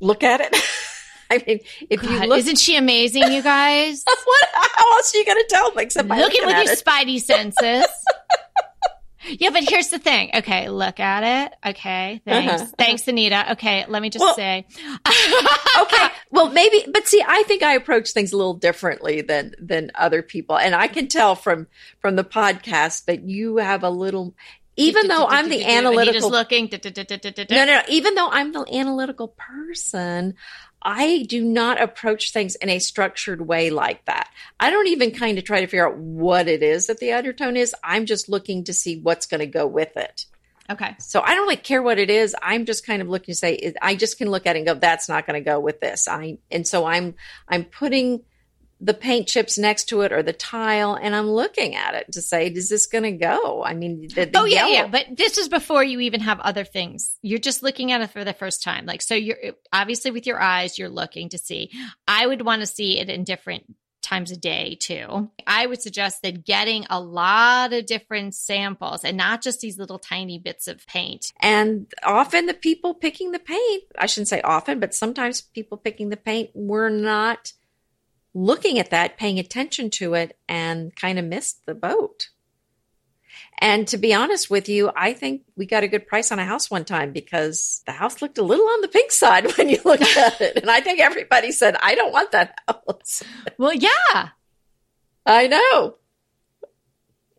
Look 0.01 0.23
at 0.23 0.41
it. 0.41 0.55
I 1.31 1.43
mean, 1.47 1.61
if 1.89 2.03
God, 2.03 2.11
you 2.11 2.29
look, 2.29 2.39
isn't 2.39 2.59
she 2.59 2.77
amazing, 2.77 3.33
you 3.33 3.43
guys? 3.43 4.05
what? 4.05 4.49
How 4.53 4.97
else 4.97 5.15
are 5.15 5.19
you 5.19 5.25
going 5.25 5.39
to 5.39 5.49
tell 5.49 5.71
them 5.71 5.79
except 5.79 6.09
by 6.09 6.19
looking, 6.19 6.43
looking 6.43 6.57
with 6.57 6.65
your 6.65 6.73
it? 6.75 6.85
spidey 6.85 7.21
senses? 7.21 7.87
Yeah, 9.27 9.51
but 9.51 9.65
here's 9.69 9.89
the 9.89 9.99
thing. 9.99 10.31
Okay, 10.35 10.69
look 10.69 11.01
at 11.01 11.47
it. 11.47 11.71
Okay, 11.71 12.21
thanks. 12.25 12.63
Uh-huh. 12.63 12.73
Thanks, 12.79 13.09
Anita. 13.09 13.53
Okay, 13.53 13.85
let 13.89 14.03
me 14.03 14.11
just 14.11 14.23
well, 14.23 14.35
say. 14.35 14.67
okay, 15.81 16.09
well, 16.31 16.51
maybe, 16.51 16.85
but 16.93 17.07
see, 17.07 17.23
I 17.27 17.43
think 17.45 17.63
I 17.63 17.75
approach 17.75 18.11
things 18.11 18.33
a 18.33 18.37
little 18.37 18.55
differently 18.55 19.21
than 19.23 19.55
than 19.59 19.91
other 19.95 20.23
people, 20.23 20.59
and 20.59 20.75
I 20.75 20.89
can 20.89 21.09
tell 21.09 21.35
from 21.35 21.67
from 22.01 22.17
the 22.17 22.25
podcast 22.25 23.07
that 23.07 23.23
you 23.23 23.57
have 23.57 23.83
a 23.83 23.91
little. 23.91 24.35
Even 24.77 25.07
though 25.07 25.27
I'm 25.27 25.49
the 25.49 25.65
analytical, 25.65 26.31
looking. 26.31 26.69
No, 26.73 27.65
no, 27.65 27.65
no. 27.65 27.83
Even 27.89 28.17
though 28.17 28.29
I'm 28.29 28.51
the 28.51 28.67
analytical 28.73 29.29
person, 29.29 30.35
I 30.85 31.25
do 31.29 31.43
not 31.43 31.81
approach 31.81 32.33
things 32.33 32.57
in 32.57 32.69
a 32.69 32.79
structured 32.79 33.47
way 33.47 33.71
like 33.71 34.05
that. 34.05 34.29
I 34.61 34.71
don't 34.71 34.89
even 34.89 35.13
kind 35.13 35.39
of 35.39 35.45
try 35.45 35.61
to 35.61 35.67
figure 35.67 35.89
out 35.89 35.97
what 35.97 36.47
it 36.47 36.63
is 36.63 36.89
that 36.89 36.99
the 36.99 37.13
undertone 37.13 37.57
is. 37.57 37.75
I'm 37.83 38.05
just 38.05 38.29
looking 38.29 38.65
to 38.65 38.75
see 38.75 39.01
what's 39.01 39.27
going 39.27 39.41
to 39.41 39.47
go 39.47 39.67
with 39.67 39.97
it. 39.97 40.27
Okay. 40.71 40.95
So 40.99 41.21
I 41.21 41.35
don't 41.35 41.45
really 41.45 41.57
care 41.57 41.83
what 41.83 41.99
it 41.99 42.11
is. 42.11 42.35
I'm 42.41 42.65
just 42.65 42.87
kind 42.87 43.03
of 43.03 43.09
looking 43.09 43.33
to 43.33 43.39
say 43.39 43.75
I 43.83 43.95
just 43.95 44.19
can 44.19 44.31
look 44.31 44.47
at 44.47 44.57
it 44.57 44.61
and 44.61 44.67
go, 44.67 44.75
that's 44.75 45.09
not 45.09 45.27
going 45.27 45.43
to 45.43 45.45
go 45.45 45.61
with 45.61 45.81
this. 45.81 46.09
I 46.09 46.39
and 46.51 46.67
so 46.67 46.87
I'm 46.87 47.15
I'm 47.49 47.65
putting 47.65 48.23
the 48.85 48.95
paint 48.95 49.27
chips 49.27 49.57
next 49.57 49.85
to 49.85 50.03
it 50.03 50.13
or 50.13 50.23
the 50.23 50.35
tile 50.35 50.95
and 50.95 51.17
I'm 51.17 51.31
looking 51.31 51.75
at 51.75 51.95
it 51.95 52.13
to 52.13 52.21
say, 52.21 52.49
is 52.49 52.69
this 52.69 52.87
going 52.87 53.05
to 53.05 53.13
go? 53.13 53.65
I 53.65 53.73
mean, 53.73 54.09
the, 54.09 54.27
the 54.27 54.39
oh 54.39 54.45
yeah, 54.45 54.67
yellow- 54.67 54.73
yeah. 54.73 54.87
But 54.89 55.17
this 55.17 55.39
is 55.39 55.49
before 55.49 55.83
you 55.83 56.01
even 56.01 56.21
have 56.21 56.39
other 56.41 56.65
things. 56.65 57.17
You're 57.23 57.39
just 57.39 57.63
looking 57.63 57.93
at 57.93 58.03
it 58.03 58.11
for 58.11 58.25
the 58.25 58.35
first 58.35 58.63
time. 58.63 58.85
Like, 58.85 59.01
so 59.01 59.15
you're 59.15 59.39
obviously 59.73 60.11
with 60.11 60.27
your 60.27 60.39
eyes, 60.39 60.79
you're 60.79 60.91
looking 60.91 61.31
to 61.31 61.39
see. 61.39 61.71
I 62.07 62.27
would 62.27 62.43
want 62.43 62.61
to 62.61 62.67
see 62.67 62.99
it 62.99 63.09
in 63.09 63.25
different 63.25 63.75
times 64.03 64.31
a 64.31 64.37
day 64.37 64.77
too. 64.79 65.31
I 65.47 65.65
would 65.65 65.81
suggest 65.81 66.21
that 66.23 66.45
getting 66.45 66.85
a 66.91 67.01
lot 67.01 67.73
of 67.73 67.87
different 67.87 68.35
samples 68.35 69.03
and 69.03 69.17
not 69.17 69.41
just 69.41 69.61
these 69.61 69.79
little 69.79 69.99
tiny 69.99 70.39
bits 70.39 70.69
of 70.69 70.87
paint. 70.87 71.33
And 71.41 71.91
often 72.03 72.45
the 72.45 72.53
people 72.53 72.93
picking 72.93 73.33
the 73.33 73.39
paint, 73.39 73.85
I 73.99 74.05
shouldn't 74.05 74.29
say 74.29 74.43
often, 74.43 74.79
but 74.79 74.95
sometimes 74.95 75.41
people 75.41 75.79
picking 75.79 76.11
the 76.11 76.19
paint 76.19 76.51
were 76.55 76.91
not 76.91 77.55
looking 78.35 78.79
at 78.79 78.91
that, 78.91 79.17
paying 79.17 79.39
attention 79.39 79.91
to 79.91 80.15
it, 80.15 80.37
and 80.49 80.95
kind 80.97 81.19
of 81.19 81.25
missed 81.25 81.65
the 81.67 81.75
boat. 81.75 82.31
And 83.59 83.87
to 83.89 83.97
be 83.97 84.13
honest 84.13 84.51
with 84.51 84.69
you, 84.69 84.91
I 84.97 85.13
think 85.13 85.43
we 85.57 85.67
got 85.67 85.85
a 85.85 85.89
good 85.89 86.07
price 86.07 86.33
on 86.33 86.39
a 86.39 86.45
house 86.45 86.71
one 86.71 86.85
time 86.85 87.13
because 87.13 87.83
the 87.87 87.93
house 87.93 88.21
looked 88.21 88.39
a 88.39 88.43
little 88.43 88.67
on 88.67 88.81
the 88.81 88.89
pink 88.89 89.13
side 89.13 89.47
when 89.57 89.69
you 89.69 89.79
looked 89.85 90.03
at 90.17 90.41
it. 90.41 90.57
And 90.57 90.71
I 90.71 90.81
think 90.81 91.01
everybody 91.01 91.53
said, 91.53 91.77
I 91.83 91.95
don't 91.95 92.13
want 92.13 92.33
that 92.33 92.59
house. 92.69 93.23
Well, 93.59 93.73
yeah. 93.73 94.31
I 95.25 95.47
know. 95.47 95.97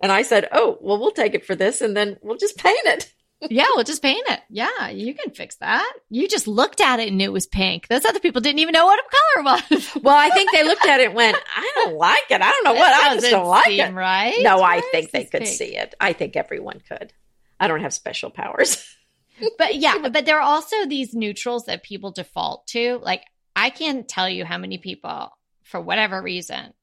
And 0.02 0.12
I 0.12 0.22
said, 0.22 0.48
Oh, 0.52 0.78
well, 0.82 1.00
we'll 1.00 1.12
take 1.12 1.34
it 1.34 1.46
for 1.46 1.56
this 1.56 1.82
and 1.82 1.96
then 1.96 2.18
we'll 2.22 2.38
just 2.38 2.58
paint 2.58 2.86
it 2.86 3.14
yeah, 3.42 3.66
we'll 3.76 3.84
just 3.84 4.02
paint 4.02 4.26
it. 4.30 4.40
Yeah, 4.50 4.90
you 4.90 5.14
can 5.14 5.34
fix 5.34 5.58
that. 5.58 5.94
You 6.10 6.28
just 6.28 6.48
looked 6.48 6.82
at 6.82 7.00
it 7.00 7.10
and 7.10 7.22
it 7.22 7.32
was 7.32 7.46
pink. 7.48 7.88
Those 7.88 8.06
other 8.06 8.20
people 8.20 8.42
didn't 8.42 8.60
even 8.60 8.74
know 8.74 8.86
what 8.86 9.00
a 9.00 9.44
color 9.44 9.58
was. 9.72 9.98
well, 10.04 10.16
I 10.16 10.30
think 10.30 10.52
they 10.52 10.64
looked 10.64 10.86
at 10.86 11.00
it 11.00 11.08
and 11.08 11.16
went, 11.16 11.38
I 11.56 11.72
don't 11.76 11.96
like 11.98 12.26
it. 12.30 12.42
I 12.42 12.50
don't 12.50 12.64
know 12.64 12.74
what. 12.74 12.92
I 12.92 13.14
just 13.16 13.30
don't 13.30 13.48
like 13.48 13.68
it. 13.70 13.94
Right? 13.94 14.38
No, 14.42 14.62
I 14.62 14.82
think 14.92 15.12
they 15.12 15.26
could 15.26 15.44
pink. 15.44 15.56
see 15.56 15.76
it. 15.76 15.94
I 16.00 16.14
think 16.14 16.36
everyone 16.36 16.82
could. 16.88 17.14
I 17.60 17.68
don't 17.68 17.82
have 17.82 17.94
special 17.94 18.30
powers. 18.30 18.84
but 19.58 19.76
yeah, 19.76 20.08
but 20.10 20.26
there 20.26 20.38
are 20.40 20.42
also 20.42 20.86
these 20.86 21.14
neutrals 21.14 21.66
that 21.66 21.84
people 21.84 22.12
default 22.12 22.68
to. 22.68 23.00
Like 23.02 23.24
I 23.56 23.70
can't 23.70 24.08
tell 24.08 24.30
you 24.30 24.46
how 24.46 24.58
many 24.58 24.78
people, 24.78 25.32
for 25.64 25.80
whatever 25.80 26.22
reason, 26.22 26.74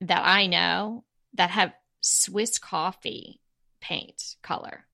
that 0.00 0.22
I 0.24 0.46
know 0.46 1.04
that 1.34 1.50
have 1.50 1.72
Swiss 2.00 2.58
coffee 2.58 3.40
paint 3.80 4.36
color. 4.42 4.84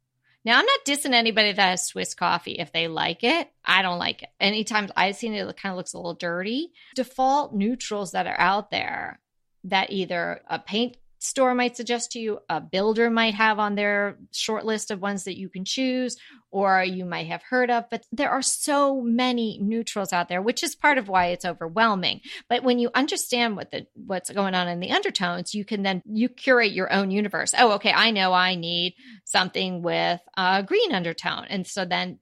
Now, 0.44 0.59
I'm 0.59 0.66
not 0.66 0.81
dissing 0.87 1.12
anybody 1.12 1.53
that 1.53 1.70
has 1.70 1.87
Swiss 1.87 2.14
coffee. 2.14 2.53
If 2.53 2.72
they 2.72 2.88
like 2.88 3.24
it, 3.24 3.51
I 3.64 3.83
don't 3.83 3.98
like 3.98 4.22
it. 4.22 4.31
Anytime 4.40 4.88
I've 4.96 5.16
seen 5.16 5.35
it, 5.35 5.46
it 5.46 5.57
kind 5.57 5.72
of 5.72 5.77
looks 5.77 5.92
a 5.92 5.98
little 5.98 6.14
dirty. 6.14 6.72
Default 6.94 7.55
neutrals 7.55 8.12
that 8.12 8.27
are 8.27 8.38
out 8.38 8.70
there 8.70 9.20
that 9.64 9.90
either 9.90 10.40
a 10.48 10.59
paint 10.59 10.96
store 11.18 11.54
might 11.54 11.76
suggest 11.76 12.12
to 12.12 12.20
you, 12.20 12.38
a 12.48 12.61
builder 12.61 13.11
might 13.11 13.35
have 13.35 13.59
on 13.59 13.74
their 13.74 14.18
short 14.33 14.64
list 14.64 14.90
of 14.90 15.00
ones 15.02 15.24
that 15.24 15.38
you 15.38 15.48
can 15.48 15.64
choose, 15.64 16.16
or 16.50 16.83
you 16.83 17.04
might 17.04 17.26
have 17.26 17.42
heard 17.42 17.70
of. 17.70 17.85
But 17.90 18.04
there 18.12 18.31
are 18.31 18.42
so 18.42 19.00
many 19.00 19.59
neutrals 19.61 20.12
out 20.12 20.28
there, 20.28 20.42
which 20.42 20.62
is 20.62 20.74
part 20.74 20.98
of 20.98 21.09
why 21.09 21.26
it's 21.26 21.44
overwhelming. 21.44 22.20
But 22.48 22.62
when 22.62 22.78
you 22.78 22.90
understand 22.94 23.57
what 23.57 23.70
the 23.70 23.87
what's 23.94 24.31
going 24.31 24.54
on 24.54 24.68
in 24.68 24.81
the 24.81 24.92
undertones, 24.92 25.54
you 25.54 25.64
can 25.64 25.83
then 25.83 26.02
you 26.07 26.28
curate 26.28 26.72
your 26.72 26.92
own 26.92 27.11
universe. 27.11 27.54
Oh, 27.59 27.72
okay, 27.72 27.92
I 27.92 28.11
know 28.11 28.33
I 28.33 28.54
need 28.54 28.94
something 29.24 29.83
with 29.83 30.20
a 30.37 30.62
green 30.62 30.92
undertone, 30.92 31.46
and 31.48 31.66
so 31.66 31.85
then 31.85 32.20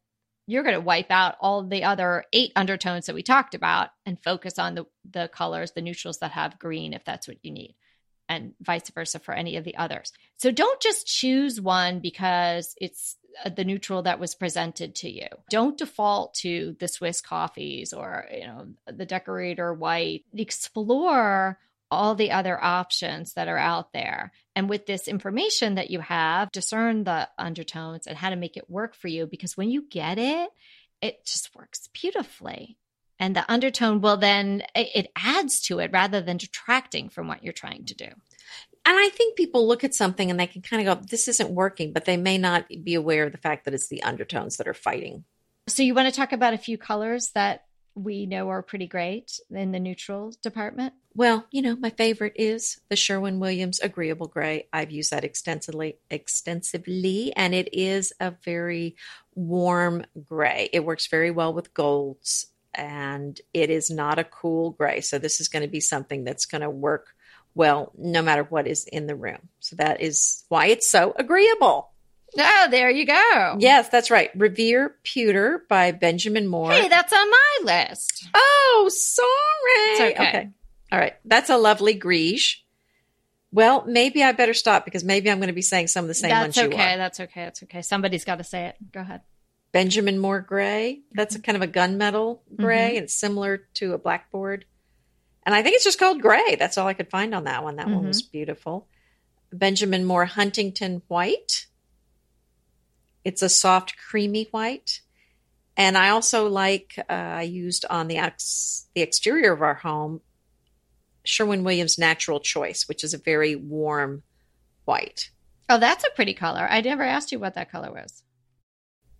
you're 0.49 0.63
going 0.63 0.77
to 0.77 0.81
wipe 0.81 1.11
out 1.11 1.35
all 1.41 1.67
the 1.67 1.83
other 1.83 2.25
eight 2.33 2.53
undertones 2.55 3.07
that 3.07 3.15
we 3.17 3.23
talked 3.23 3.55
about 3.55 3.91
and 4.05 4.23
focus 4.23 4.59
on 4.59 4.75
the 4.75 4.85
the 5.11 5.29
colors, 5.29 5.73
the 5.73 5.83
neutrals 5.83 6.19
that 6.19 6.33
have 6.33 6.59
green 6.59 6.93
if 6.93 7.05
that's 7.05 7.29
what 7.29 7.39
you 7.43 7.51
need 7.51 7.75
and 8.29 8.55
vice 8.61 8.91
versa 8.91 9.19
for 9.19 9.35
any 9.35 9.57
of 9.57 9.65
the 9.65 9.77
others. 9.77 10.13
So 10.37 10.51
don't 10.51 10.81
just 10.81 11.07
choose 11.07 11.61
one 11.61 12.01
because 12.01 12.75
it's 12.81 13.17
uh, 13.45 13.51
the 13.51 13.65
neutral 13.65 14.03
that 14.03 14.19
was 14.19 14.35
presented 14.35 14.95
to 14.97 15.11
you. 15.11 15.29
Don't 15.51 15.79
default 15.79 16.35
to 16.35 16.77
the 16.79 16.89
Swiss 16.89 17.21
coffees 17.21 17.93
or, 17.93 18.27
you 18.33 18.47
know, 18.47 18.69
the 18.87 19.07
decorator 19.07 19.73
white. 19.73 20.25
Explore 20.35 21.59
all 21.91 22.15
the 22.15 22.33
other 22.33 22.63
options 22.63 23.35
that 23.35 23.49
are 23.49 23.59
out 23.59 23.93
there. 23.93 24.33
And 24.57 24.69
with 24.69 24.87
this 24.87 25.07
information 25.07 25.77
that 25.77 25.91
you 25.91 26.01
have, 26.01 26.51
discern 26.51 27.05
the 27.05 27.29
undertones 27.39 28.07
and 28.07 28.17
how 28.17 28.31
to 28.31 28.37
make 28.37 28.57
it 28.57 28.71
work 28.71 28.95
for 28.95 29.09
you 29.09 29.27
because 29.27 29.57
when 29.57 29.71
you 29.71 29.83
get 29.89 30.19
it, 30.19 30.49
it 31.01 31.25
just 31.25 31.55
works 31.55 31.89
beautifully 31.93 32.77
and 33.19 33.35
the 33.35 33.51
undertone 33.51 34.01
will 34.01 34.17
then 34.17 34.63
it 34.75 35.11
adds 35.17 35.61
to 35.63 35.79
it 35.79 35.91
rather 35.93 36.21
than 36.21 36.37
detracting 36.37 37.09
from 37.09 37.29
what 37.29 37.43
you're 37.43 37.53
trying 37.53 37.85
to 37.87 37.95
do. 37.95 38.07
And 38.89 38.97
i 38.97 39.09
think 39.09 39.37
people 39.37 39.67
look 39.67 39.85
at 39.85 39.95
something 39.95 40.31
and 40.31 40.39
they 40.39 40.47
can 40.47 40.63
kind 40.63 40.87
of 40.87 41.01
go 41.01 41.07
this 41.09 41.29
isn't 41.29 41.51
working 41.51 41.93
but 41.93 42.05
they 42.05 42.17
may 42.17 42.39
not 42.39 42.69
be 42.69 42.95
aware 42.95 43.25
of 43.25 43.33
the 43.33 43.39
fact 43.39 43.65
that 43.65 43.75
it's 43.75 43.89
the 43.89 44.03
undertones 44.03 44.57
that 44.57 44.69
are 44.69 44.75
fighting. 44.75 45.25
So 45.69 45.83
you 45.83 45.95
want 45.95 46.09
to 46.09 46.15
talk 46.15 46.33
about 46.33 46.55
a 46.55 46.59
few 46.59 46.79
colors 46.79 47.31
that 47.35 47.65
we 47.97 48.27
know 48.27 48.51
are 48.51 48.63
pretty 48.63 48.87
great 48.87 49.41
in 49.51 49.73
the 49.73 49.81
neutral 49.81 50.33
department? 50.43 50.95
Well 51.15 51.47
you 51.51 51.63
know 51.63 51.75
my 51.77 51.91
favorite 51.91 52.35
is 52.37 52.79
the 52.89 52.97
sherwin 52.97 53.41
williams 53.41 53.81
agreeable 53.81 54.29
gray. 54.29 54.69
I've 54.73 54.93
used 54.93 55.11
that 55.11 55.25
extensively 55.25 55.99
extensively 56.11 57.33
and 57.35 57.55
it 57.55 57.71
is 57.73 58.13
a 58.21 58.35
very 58.45 58.97
warm 59.35 60.05
gray. 60.25 60.69
It 60.73 60.85
works 60.85 61.09
very 61.09 61.33
well 61.33 61.53
with 61.53 61.75
golds 61.75 62.47
and 62.77 63.41
it 63.53 63.71
is 63.71 63.91
not 63.91 64.19
a 64.19 64.25
cool 64.25 64.71
gray. 64.71 65.01
So 65.01 65.19
this 65.19 65.41
is 65.41 65.49
going 65.49 65.63
to 65.63 65.69
be 65.69 65.81
something 65.81 66.25
that's 66.25 66.47
going 66.47 66.61
to 66.61 66.71
work 66.71 67.15
well 67.55 67.93
no 67.97 68.23
matter 68.23 68.45
what 68.45 68.67
is 68.67 68.85
in 68.85 69.07
the 69.07 69.17
room. 69.17 69.49
So 69.61 69.77
that 69.77 70.01
is 70.01 70.45
why 70.49 70.67
it's 70.67 70.89
so 70.89 71.15
agreeable. 71.17 71.91
Oh, 72.39 72.69
there 72.71 72.91
you 72.91 73.07
go. 73.07 73.57
Yes, 73.59 73.89
that's 73.89 74.11
right. 74.11 74.31
Revere 74.37 74.95
Pewter 75.05 75.65
by 75.69 75.93
Benjamin 75.93 76.47
Moore. 76.47 76.71
Hey, 76.71 76.89
that's 76.89 77.13
on 77.13 77.31
my 77.31 77.59
list. 77.63 78.29
Oh, 78.35 78.91
sorry. 78.93 79.27
It's 79.69 80.01
okay. 80.01 80.29
okay. 80.29 80.51
All 80.93 80.99
right. 80.99 81.15
That's 81.25 81.49
a 81.49 81.57
lovely 81.57 81.99
greige. 81.99 82.57
Well, 83.53 83.85
maybe 83.87 84.23
I 84.23 84.33
better 84.33 84.53
stop 84.53 84.85
because 84.85 85.03
maybe 85.03 85.31
I'm 85.31 85.39
going 85.39 85.49
to 85.49 85.55
be 85.55 85.63
saying 85.63 85.87
some 85.87 86.05
of 86.05 86.09
the 86.09 86.15
same 86.15 86.31
that's 86.31 86.59
ones 86.59 86.59
okay, 86.59 86.77
you 86.77 86.95
are. 86.95 86.97
That's 86.99 87.21
okay. 87.21 87.45
That's 87.45 87.63
okay. 87.63 87.81
Somebody's 87.81 88.25
got 88.25 88.37
to 88.37 88.45
say 88.45 88.67
it. 88.67 88.77
Go 88.93 89.01
ahead. 89.01 89.23
Benjamin 89.73 90.19
Moore 90.19 90.41
gray. 90.41 91.03
That's 91.13 91.35
a 91.35 91.41
kind 91.41 91.57
of 91.57 91.63
a 91.63 91.69
gunmetal 91.71 92.41
gray, 92.55 92.95
Mhm. 92.95 92.99
and 92.99 93.11
similar 93.11 93.59
to 93.75 93.93
a 93.93 93.99
blackboard. 93.99 94.65
And 95.45 95.55
I 95.55 95.63
think 95.63 95.75
it's 95.77 95.85
just 95.85 95.99
called 95.99 96.23
gray. 96.23 96.57
That's 96.59 96.77
all 96.79 96.89
I 96.89 96.95
could 96.95 97.11
find 97.11 97.35
on 97.35 97.45
that 97.45 97.63
one. 97.63 97.77
That 97.77 97.89
one 97.89 98.07
was 98.07 98.23
beautiful. 98.23 98.89
Benjamin 99.53 100.05
Moore 100.05 100.25
Huntington 100.27 101.03
white. 101.09 101.67
It's 103.25 103.43
a 103.43 103.49
soft, 103.49 103.97
creamy 103.97 104.45
white. 104.51 105.01
And 105.77 105.97
I 105.99 106.09
also 106.09 106.49
like 106.49 106.95
uh, 106.99 107.13
I 107.13 107.43
used 107.43 107.85
on 107.91 108.09
the 108.09 108.17
ex- 108.17 108.89
the 108.95 109.03
exterior 109.03 109.53
of 109.53 109.63
our 109.63 109.75
home 109.75 110.21
Sherwin 111.25 111.65
Williams 111.65 111.99
Natural 111.99 112.41
Choice, 112.41 112.89
which 112.89 113.05
is 113.05 113.13
a 113.15 113.19
very 113.19 113.55
warm 113.55 114.23
white. 114.85 115.31
Oh, 115.69 115.79
that's 115.79 116.05
a 116.05 116.11
pretty 116.11 116.35
color. 116.35 116.67
I 116.71 116.81
never 116.81 117.03
asked 117.03 117.31
you 117.31 117.39
what 117.39 117.55
that 117.55 117.71
color 117.71 117.93
was. 117.93 118.23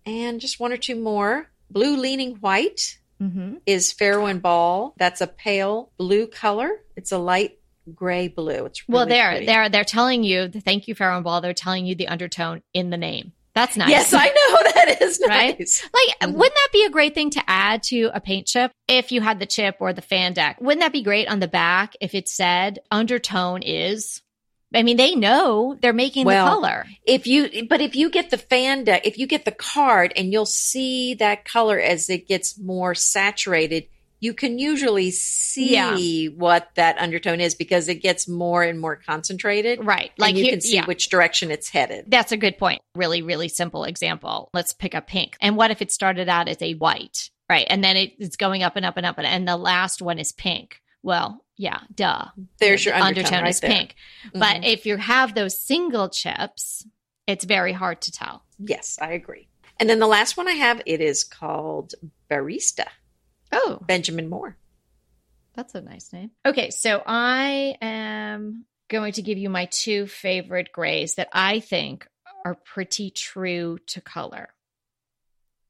And 0.07 0.39
just 0.41 0.59
one 0.59 0.71
or 0.73 0.77
two 0.77 0.95
more. 0.95 1.49
Blue 1.69 1.97
leaning 1.97 2.35
white 2.37 2.97
Mm-hmm. 3.21 3.55
is 3.65 3.91
Farrow 3.91 4.27
and 4.27 4.43
Ball. 4.43 4.93
That's 4.97 5.21
a 5.21 5.27
pale 5.27 5.91
blue 5.97 6.27
color. 6.27 6.69
It's 6.95 7.11
a 7.11 7.17
light 7.17 7.57
gray 7.95 8.27
blue. 8.27 8.65
It's 8.65 8.87
really 8.87 8.95
well, 8.95 9.05
there, 9.07 9.31
pretty. 9.31 9.45
they're 9.47 9.69
they're 9.69 9.83
telling 9.83 10.23
you. 10.23 10.49
Thank 10.49 10.87
you, 10.87 10.93
Farrow 10.93 11.15
and 11.15 11.23
Ball. 11.23 11.41
They're 11.41 11.55
telling 11.55 11.87
you 11.87 11.95
the 11.95 12.09
undertone 12.09 12.61
in 12.75 12.91
the 12.91 12.97
name. 12.97 13.31
That's 13.55 13.75
nice. 13.75 13.89
Yes, 13.89 14.13
I 14.13 14.27
know 14.27 14.71
that 14.75 15.01
is 15.01 15.19
Right? 15.27 15.57
nice. 15.57 15.83
Like, 15.91 16.19
Mhm. 16.29 16.33
wouldn't 16.35 16.53
that 16.53 16.69
be 16.71 16.85
a 16.85 16.91
great 16.91 17.15
thing 17.15 17.31
to 17.31 17.41
add 17.47 17.81
to 17.83 18.11
a 18.13 18.21
paint 18.21 18.45
chip 18.45 18.71
if 18.87 19.11
you 19.11 19.19
had 19.21 19.39
the 19.39 19.47
chip 19.47 19.77
or 19.79 19.93
the 19.93 20.03
fan 20.03 20.33
deck? 20.33 20.61
Wouldn't 20.61 20.81
that 20.81 20.93
be 20.93 21.01
great 21.01 21.27
on 21.27 21.39
the 21.39 21.47
back 21.47 21.95
if 21.99 22.13
it 22.13 22.29
said 22.29 22.77
undertone 22.91 23.63
is? 23.63 24.21
I 24.73 24.83
mean, 24.83 24.97
they 24.97 25.15
know 25.15 25.77
they're 25.81 25.93
making 25.93 26.25
Well, 26.25 26.45
the 26.45 26.51
color. 26.67 26.85
If 27.05 27.25
you, 27.25 27.67
but 27.69 27.79
if 27.79 27.95
you 27.95 28.09
get 28.09 28.29
the 28.29 28.37
fan 28.37 28.83
deck, 28.83 29.05
if 29.05 29.17
you 29.17 29.25
get 29.25 29.45
the 29.45 29.51
card, 29.51 30.11
and 30.15 30.31
you'll 30.31 30.45
see 30.45 31.13
that 31.15 31.45
color 31.45 31.79
as 31.79 32.09
it 32.09 32.27
gets 32.27 32.59
more 32.59 32.93
saturated, 32.93 33.87
you 34.19 34.33
can 34.33 34.57
usually 34.59 35.11
see 35.11 35.73
Yeah. 35.73 36.29
what 36.35 36.69
that 36.75 36.97
undertone 36.97 37.39
is 37.39 37.55
because 37.55 37.87
it 37.87 38.01
gets 38.01 38.27
more 38.27 38.63
and 38.63 38.79
more 38.79 38.95
concentrated. 38.95 39.85
Right. 39.85 40.11
Like 40.17 40.35
you 40.35 40.43
here- 40.43 40.53
can 40.53 40.61
see 40.61 40.75
yeah. 40.75 40.85
which 40.85 41.09
direction 41.09 41.51
it's 41.51 41.69
headed. 41.69 42.05
That's 42.09 42.31
a 42.31 42.37
good 42.37 42.57
point. 42.57 42.81
Really, 42.95 43.21
really 43.21 43.47
simple 43.47 43.83
example. 43.83 44.49
Let's 44.53 44.73
pick 44.73 44.93
a 44.95 45.01
pink. 45.01 45.37
And 45.39 45.55
what 45.55 45.71
if 45.71 45.81
it 45.81 45.91
started 45.91 46.29
out 46.29 46.47
as 46.49 46.61
a 46.61 46.73
white, 46.73 47.29
right? 47.49 47.67
And 47.69 47.83
then 47.83 47.95
it, 47.95 48.13
it's 48.17 48.37
going 48.37 48.63
up 48.63 48.75
and 48.75 48.85
up 48.85 48.97
and 48.97 49.05
up, 49.05 49.17
and, 49.17 49.27
and 49.27 49.47
the 49.47 49.55
last 49.55 50.01
one 50.01 50.17
is 50.19 50.31
pink. 50.31 50.81
Well, 51.03 51.45
yeah, 51.57 51.79
duh. 51.93 52.25
There's 52.59 52.85
your 52.85 52.95
undertone, 52.95 53.41
right 53.43 53.49
is 53.49 53.59
there. 53.59 53.69
pink. 53.71 53.95
But 54.33 54.57
Mhm. 54.61 54.65
if 54.65 54.85
you 54.85 54.97
have 54.97 55.33
those 55.35 55.59
single 55.59 56.09
chips, 56.09 56.85
it's 57.25 57.45
very 57.45 57.73
hard 57.73 58.01
to 58.01 58.11
tell. 58.11 58.43
yes, 58.59 58.97
I 59.01 59.11
agree. 59.11 59.47
And 59.79 59.87
then 59.89 59.99
the 59.99 60.07
last 60.07 60.37
one 60.37 60.47
I 60.47 60.53
have, 60.53 60.81
it 60.85 61.01
is 61.01 61.23
called 61.23 61.93
Barista, 62.31 62.87
Oh, 63.51 63.79
Benjamin 63.85 64.27
Moore. 64.29 64.57
That's 65.53 65.75
a 65.75 65.81
nice 65.81 66.11
name. 66.13 66.31
Okay, 66.45 66.69
so 66.71 67.01
I 67.05 67.77
am 67.81 68.65
going 68.89 69.13
to 69.13 69.21
give 69.21 69.37
you 69.37 69.49
my 69.49 69.65
two 69.65 70.07
favorite 70.07 70.71
grays 70.71 71.15
that 71.15 71.29
I 71.33 71.59
think 71.59 72.07
are 72.45 72.55
pretty 72.55 73.09
true 73.11 73.77
to 73.87 74.01
color. 74.01 74.49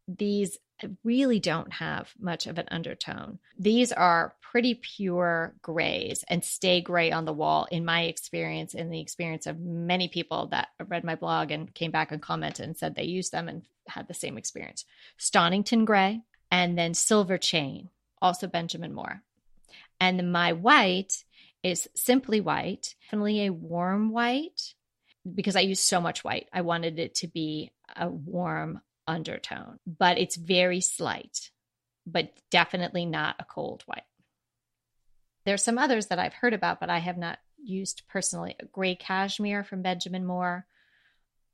These 0.07 0.57
really 1.03 1.39
don't 1.39 1.73
have 1.73 2.13
much 2.19 2.47
of 2.47 2.57
an 2.57 2.67
undertone. 2.69 3.39
These 3.57 3.91
are 3.91 4.35
pretty 4.41 4.75
pure 4.75 5.53
grays 5.61 6.23
and 6.29 6.43
stay 6.43 6.81
gray 6.81 7.11
on 7.11 7.25
the 7.25 7.33
wall, 7.33 7.67
in 7.71 7.83
my 7.83 8.03
experience, 8.03 8.73
in 8.73 8.89
the 8.89 9.01
experience 9.01 9.45
of 9.45 9.59
many 9.59 10.07
people 10.07 10.47
that 10.47 10.69
read 10.87 11.03
my 11.03 11.15
blog 11.15 11.51
and 11.51 11.73
came 11.73 11.91
back 11.91 12.11
and 12.11 12.21
commented 12.21 12.65
and 12.65 12.77
said 12.77 12.95
they 12.95 13.03
used 13.03 13.31
them 13.31 13.49
and 13.49 13.63
had 13.87 14.07
the 14.07 14.13
same 14.13 14.37
experience. 14.37 14.85
Stonington 15.17 15.85
gray 15.85 16.21
and 16.51 16.77
then 16.77 16.93
silver 16.93 17.37
chain, 17.37 17.89
also 18.21 18.47
Benjamin 18.47 18.93
Moore. 18.93 19.21
And 19.99 20.31
my 20.31 20.53
white 20.53 21.23
is 21.63 21.89
simply 21.95 22.39
white, 22.39 22.95
definitely 23.05 23.45
a 23.45 23.53
warm 23.53 24.11
white, 24.11 24.73
because 25.35 25.55
I 25.55 25.61
use 25.61 25.79
so 25.79 25.99
much 25.99 26.23
white. 26.23 26.47
I 26.53 26.61
wanted 26.61 26.99
it 26.99 27.15
to 27.15 27.27
be 27.27 27.71
a 27.95 28.07
warm 28.09 28.81
undertone, 29.07 29.79
but 29.85 30.17
it's 30.17 30.35
very 30.35 30.81
slight, 30.81 31.51
but 32.05 32.31
definitely 32.51 33.05
not 33.05 33.35
a 33.39 33.45
cold 33.45 33.83
white. 33.85 34.03
There's 35.45 35.63
some 35.63 35.77
others 35.77 36.07
that 36.07 36.19
I've 36.19 36.33
heard 36.33 36.53
about, 36.53 36.79
but 36.79 36.89
I 36.89 36.99
have 36.99 37.17
not 37.17 37.39
used 37.63 38.03
personally. 38.09 38.55
A 38.59 38.65
gray 38.65 38.95
cashmere 38.95 39.63
from 39.63 39.81
Benjamin 39.81 40.25
Moore. 40.25 40.65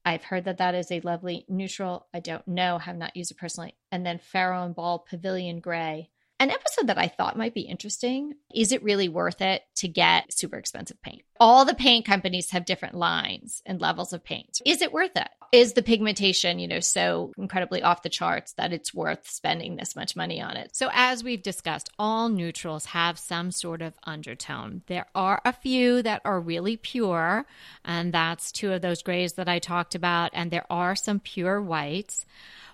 I've 0.05 0.23
heard 0.23 0.45
that 0.45 0.57
that 0.57 0.75
is 0.75 0.91
a 0.91 0.99
lovely 1.01 1.45
neutral. 1.47 2.07
I 2.13 2.19
don't 2.19 2.47
know, 2.47 2.77
have 2.77 2.97
not 2.97 3.15
used 3.15 3.31
it 3.31 3.37
personally. 3.37 3.75
And 3.91 4.05
then 4.05 4.19
Farrow 4.19 4.63
and 4.63 4.75
Ball 4.75 4.99
Pavilion 4.99 5.59
Gray. 5.59 6.09
An 6.43 6.51
episode 6.51 6.87
that 6.87 6.97
I 6.97 7.07
thought 7.07 7.37
might 7.37 7.53
be 7.53 7.61
interesting 7.61 8.33
is 8.53 8.73
it 8.73 8.83
really 8.83 9.07
worth 9.07 9.41
it 9.41 9.61
to 9.75 9.87
get 9.87 10.33
super 10.33 10.57
expensive 10.57 11.01
paint? 11.01 11.21
All 11.39 11.63
the 11.63 11.73
paint 11.73 12.05
companies 12.05 12.51
have 12.51 12.65
different 12.65 12.95
lines 12.95 13.61
and 13.65 13.79
levels 13.79 14.11
of 14.11 14.25
paint. 14.25 14.59
Is 14.65 14.81
it 14.81 14.91
worth 14.91 15.15
it? 15.15 15.29
Is 15.53 15.71
the 15.71 15.81
pigmentation, 15.81 16.59
you 16.59 16.67
know, 16.67 16.81
so 16.81 17.31
incredibly 17.37 17.81
off 17.81 18.01
the 18.01 18.09
charts 18.09 18.51
that 18.53 18.73
it's 18.73 18.93
worth 18.93 19.25
spending 19.29 19.77
this 19.77 19.95
much 19.95 20.17
money 20.17 20.41
on 20.41 20.57
it? 20.57 20.75
So, 20.75 20.89
as 20.91 21.23
we've 21.23 21.41
discussed, 21.41 21.89
all 21.97 22.27
neutrals 22.27 22.87
have 22.87 23.17
some 23.17 23.49
sort 23.49 23.81
of 23.81 23.93
undertone. 24.03 24.81
There 24.87 25.05
are 25.15 25.39
a 25.45 25.53
few 25.53 26.01
that 26.01 26.23
are 26.25 26.41
really 26.41 26.75
pure, 26.75 27.45
and 27.85 28.13
that's 28.13 28.51
two 28.51 28.73
of 28.73 28.81
those 28.81 29.01
grays 29.01 29.33
that 29.33 29.47
I 29.47 29.59
talked 29.59 29.95
about, 29.95 30.31
and 30.33 30.51
there 30.51 30.65
are 30.69 30.93
some 30.93 31.21
pure 31.21 31.61
whites 31.61 32.25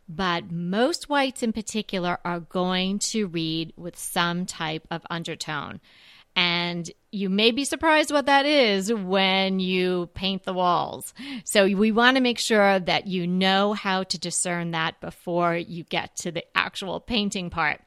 but 0.10 0.52
most 0.52 1.08
whites 1.08 1.43
in 1.43 1.54
particular 1.54 2.17
are 2.26 2.39
going 2.39 2.98
to 2.98 3.28
read 3.28 3.72
with 3.78 3.95
some 3.95 4.48
type 4.48 4.88
of 4.89 5.06
undertone. 5.12 5.80
And 6.36 6.89
you 7.12 7.30
may 7.30 7.52
be 7.52 7.63
surprised 7.63 8.12
what 8.12 8.26
that 8.26 8.45
is 8.45 8.91
when 8.91 9.60
you 9.60 10.10
paint 10.15 10.43
the 10.43 10.54
walls. 10.54 11.13
So 11.43 11.65
we 11.65 11.91
want 11.91 12.17
to 12.17 12.24
make 12.24 12.39
sure 12.39 12.80
that 12.80 13.08
you 13.08 13.28
know 13.28 13.74
how 13.74 14.04
to 14.04 14.17
discern 14.17 14.72
that 14.72 15.00
before 15.00 15.56
you 15.56 15.84
get 15.84 16.15
to 16.17 16.32
the 16.32 16.45
actual 16.56 17.00
painting 17.00 17.50
part. 17.50 17.82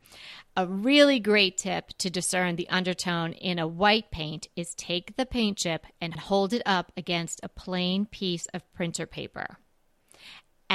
A 0.57 0.67
really 0.67 1.19
great 1.19 1.57
tip 1.57 1.89
to 1.99 2.11
discern 2.11 2.57
the 2.57 2.69
undertone 2.69 3.33
in 3.33 3.59
a 3.59 3.67
white 3.67 4.11
paint 4.11 4.49
is 4.55 4.75
take 4.75 5.17
the 5.17 5.25
paint 5.25 5.59
chip 5.59 5.87
and 6.01 6.15
hold 6.15 6.53
it 6.53 6.63
up 6.67 6.93
against 6.97 7.41
a 7.43 7.49
plain 7.49 8.07
piece 8.07 8.47
of 8.53 8.71
printer 8.75 9.07
paper 9.07 9.57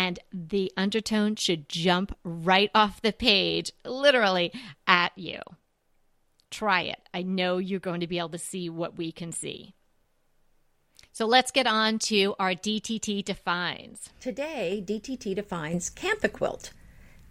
and 0.07 0.19
the 0.31 0.71
undertone 0.77 1.35
should 1.35 1.67
jump 1.67 2.17
right 2.23 2.71
off 2.73 3.01
the 3.01 3.11
page, 3.11 3.73
literally 3.83 4.53
at 4.87 5.11
you. 5.17 5.41
Try 6.49 6.83
it. 6.83 7.01
I 7.13 7.23
know 7.23 7.57
you're 7.57 7.81
going 7.81 7.99
to 7.99 8.07
be 8.07 8.17
able 8.17 8.29
to 8.29 8.37
see 8.37 8.69
what 8.69 8.97
we 8.97 9.11
can 9.11 9.33
see. 9.33 9.73
So 11.11 11.25
let's 11.25 11.51
get 11.51 11.67
on 11.67 11.99
to 11.99 12.35
our 12.39 12.53
DTT 12.53 13.25
defines. 13.25 14.09
Today, 14.21 14.81
DTT 14.87 15.35
defines 15.35 15.89
Kantha 15.89 16.31
quilt. 16.31 16.71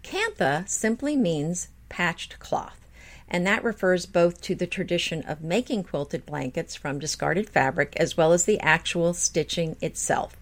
Kantha 0.03 0.69
simply 0.69 1.17
means 1.17 1.69
patched 1.89 2.37
cloth, 2.37 2.79
and 3.27 3.47
that 3.47 3.63
refers 3.63 4.05
both 4.05 4.39
to 4.41 4.53
the 4.53 4.67
tradition 4.67 5.23
of 5.23 5.41
making 5.41 5.83
quilted 5.83 6.27
blankets 6.27 6.75
from 6.75 6.99
discarded 6.99 7.49
fabric 7.49 7.95
as 7.97 8.15
well 8.15 8.33
as 8.33 8.45
the 8.45 8.59
actual 8.59 9.15
stitching 9.15 9.77
itself. 9.81 10.37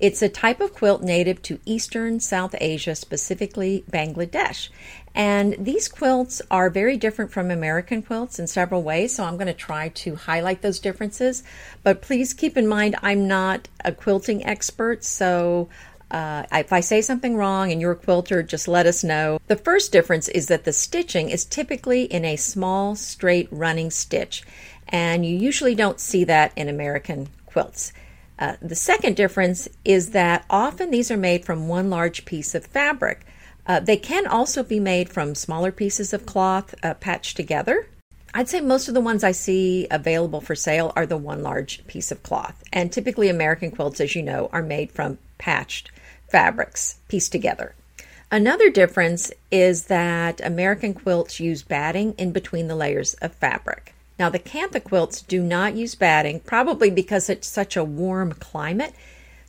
It's 0.00 0.22
a 0.22 0.28
type 0.28 0.60
of 0.60 0.74
quilt 0.74 1.02
native 1.02 1.42
to 1.42 1.58
eastern 1.64 2.20
South 2.20 2.54
Asia, 2.60 2.94
specifically 2.94 3.84
Bangladesh. 3.90 4.68
And 5.14 5.56
these 5.58 5.88
quilts 5.88 6.40
are 6.50 6.70
very 6.70 6.96
different 6.96 7.32
from 7.32 7.50
American 7.50 8.02
quilts 8.02 8.38
in 8.38 8.46
several 8.46 8.82
ways, 8.82 9.16
so 9.16 9.24
I'm 9.24 9.36
going 9.36 9.48
to 9.48 9.54
try 9.54 9.88
to 9.88 10.14
highlight 10.14 10.62
those 10.62 10.78
differences. 10.78 11.42
But 11.82 12.02
please 12.02 12.32
keep 12.32 12.56
in 12.56 12.68
mind, 12.68 12.94
I'm 13.02 13.26
not 13.26 13.66
a 13.84 13.90
quilting 13.90 14.46
expert, 14.46 15.02
so 15.02 15.68
uh, 16.12 16.44
if 16.52 16.72
I 16.72 16.80
say 16.80 17.02
something 17.02 17.36
wrong 17.36 17.72
and 17.72 17.80
you're 17.80 17.92
a 17.92 17.96
quilter, 17.96 18.42
just 18.42 18.68
let 18.68 18.86
us 18.86 19.02
know. 19.02 19.40
The 19.48 19.56
first 19.56 19.90
difference 19.90 20.28
is 20.28 20.46
that 20.46 20.64
the 20.64 20.72
stitching 20.72 21.28
is 21.28 21.44
typically 21.44 22.04
in 22.04 22.24
a 22.24 22.36
small, 22.36 22.94
straight 22.94 23.48
running 23.50 23.90
stitch, 23.90 24.44
and 24.88 25.26
you 25.26 25.36
usually 25.36 25.74
don't 25.74 25.98
see 25.98 26.22
that 26.24 26.52
in 26.54 26.68
American 26.68 27.28
quilts. 27.46 27.92
Uh, 28.38 28.56
the 28.62 28.74
second 28.74 29.16
difference 29.16 29.68
is 29.84 30.10
that 30.10 30.44
often 30.48 30.90
these 30.90 31.10
are 31.10 31.16
made 31.16 31.44
from 31.44 31.68
one 31.68 31.90
large 31.90 32.24
piece 32.24 32.54
of 32.54 32.66
fabric. 32.66 33.26
Uh, 33.66 33.80
they 33.80 33.96
can 33.96 34.26
also 34.26 34.62
be 34.62 34.80
made 34.80 35.08
from 35.08 35.34
smaller 35.34 35.72
pieces 35.72 36.12
of 36.12 36.24
cloth 36.24 36.74
uh, 36.82 36.94
patched 36.94 37.36
together. 37.36 37.88
I'd 38.32 38.48
say 38.48 38.60
most 38.60 38.88
of 38.88 38.94
the 38.94 39.00
ones 39.00 39.24
I 39.24 39.32
see 39.32 39.86
available 39.90 40.40
for 40.40 40.54
sale 40.54 40.92
are 40.94 41.06
the 41.06 41.16
one 41.16 41.42
large 41.42 41.86
piece 41.86 42.12
of 42.12 42.22
cloth. 42.22 42.62
And 42.72 42.92
typically, 42.92 43.28
American 43.28 43.70
quilts, 43.70 44.00
as 44.00 44.14
you 44.14 44.22
know, 44.22 44.48
are 44.52 44.62
made 44.62 44.92
from 44.92 45.18
patched 45.38 45.90
fabrics 46.28 46.98
pieced 47.08 47.32
together. 47.32 47.74
Another 48.30 48.68
difference 48.70 49.32
is 49.50 49.84
that 49.84 50.44
American 50.44 50.92
quilts 50.92 51.40
use 51.40 51.62
batting 51.62 52.12
in 52.18 52.32
between 52.32 52.68
the 52.68 52.76
layers 52.76 53.14
of 53.14 53.34
fabric. 53.34 53.94
Now, 54.18 54.28
the 54.28 54.38
Kantha 54.38 54.82
quilts 54.82 55.22
do 55.22 55.42
not 55.42 55.76
use 55.76 55.94
batting, 55.94 56.40
probably 56.40 56.90
because 56.90 57.30
it's 57.30 57.46
such 57.46 57.76
a 57.76 57.84
warm 57.84 58.32
climate. 58.32 58.94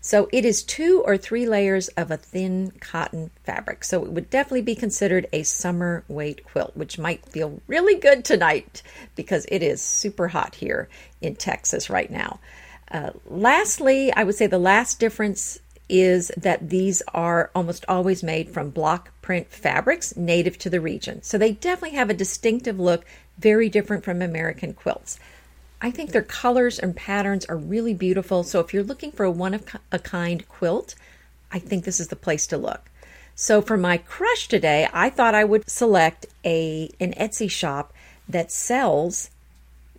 So 0.02 0.30
it 0.32 0.46
is 0.46 0.64
two 0.64 1.04
or 1.06 1.18
three 1.18 1.46
layers 1.46 1.90
of 1.90 2.10
a 2.10 2.18
thin 2.18 2.72
cotton 2.80 3.32
fabric. 3.44 3.84
So 3.84 4.06
it 4.06 4.12
would 4.12 4.30
definitely 4.30 4.62
be 4.62 4.76
considered 4.76 5.28
a 5.34 5.44
summer 5.44 6.04
weight 6.08 6.46
quilt, 6.46 6.78
which 6.78 6.98
might 6.98 7.26
feel 7.26 7.62
really 7.68 7.96
good 7.96 8.24
tonight 8.24 8.82
because 9.16 9.46
it 9.50 9.62
is 9.62 9.82
super 9.82 10.30
hot 10.30 10.56
here 10.56 10.88
in 11.20 11.36
Texas 11.36 11.90
right 11.90 12.10
now. 12.10 12.40
Uh, 12.90 13.12
lastly, 13.26 14.12
I 14.14 14.24
would 14.24 14.36
say 14.36 14.48
the 14.48 14.58
last 14.58 15.00
difference 15.00 15.60
is 15.90 16.32
that 16.38 16.70
these 16.70 17.02
are 17.14 17.50
almost 17.54 17.84
always 17.88 18.24
made 18.24 18.50
from 18.50 18.70
block 18.70 19.12
print 19.22 19.52
fabrics 19.52 20.16
native 20.16 20.58
to 20.60 20.70
the 20.70 20.80
region. 20.80 21.22
So 21.24 21.38
they 21.38 21.52
definitely 21.52 21.98
have 21.98 22.10
a 22.10 22.14
distinctive 22.14 22.80
look 22.80 23.06
very 23.40 23.70
different 23.70 24.04
from 24.04 24.22
American 24.22 24.74
quilts. 24.74 25.20
I 25.82 25.92
think 25.92 26.12
their 26.12 26.22
colors 26.22 26.78
and 26.78 26.96
patterns 26.96 27.46
are 27.46 27.56
really 27.56 27.94
beautiful. 27.94 28.44
So 28.44 28.60
if 28.60 28.74
you're 28.74 28.84
looking 28.84 29.12
for 29.12 29.24
a 29.24 29.32
one 29.32 29.54
of 29.54 29.64
a 29.92 30.00
kind 30.00 30.48
quilt, 30.50 30.96
I 31.52 31.60
think 31.60 31.86
this 31.86 32.00
is 32.00 32.10
the 32.10 32.16
place 32.16 32.46
to 32.48 32.58
look. 32.58 32.90
So 33.36 33.62
for 33.62 33.78
my 33.78 33.98
crush 33.98 34.50
today, 34.50 34.90
I 34.92 35.10
thought 35.10 35.34
I 35.34 35.46
would 35.46 35.70
select 35.70 36.26
a 36.44 36.92
an 37.00 37.14
Etsy 37.14 37.50
shop 37.50 37.94
that 38.28 38.52
sells 38.52 39.30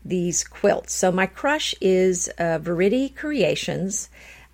these 0.05 0.45
quilts. 0.45 0.93
So 0.93 1.11
my 1.11 1.27
crush 1.27 1.75
is 1.81 2.29
uh, 2.39 2.59
Verity 2.59 3.09
Creations. 3.09 4.11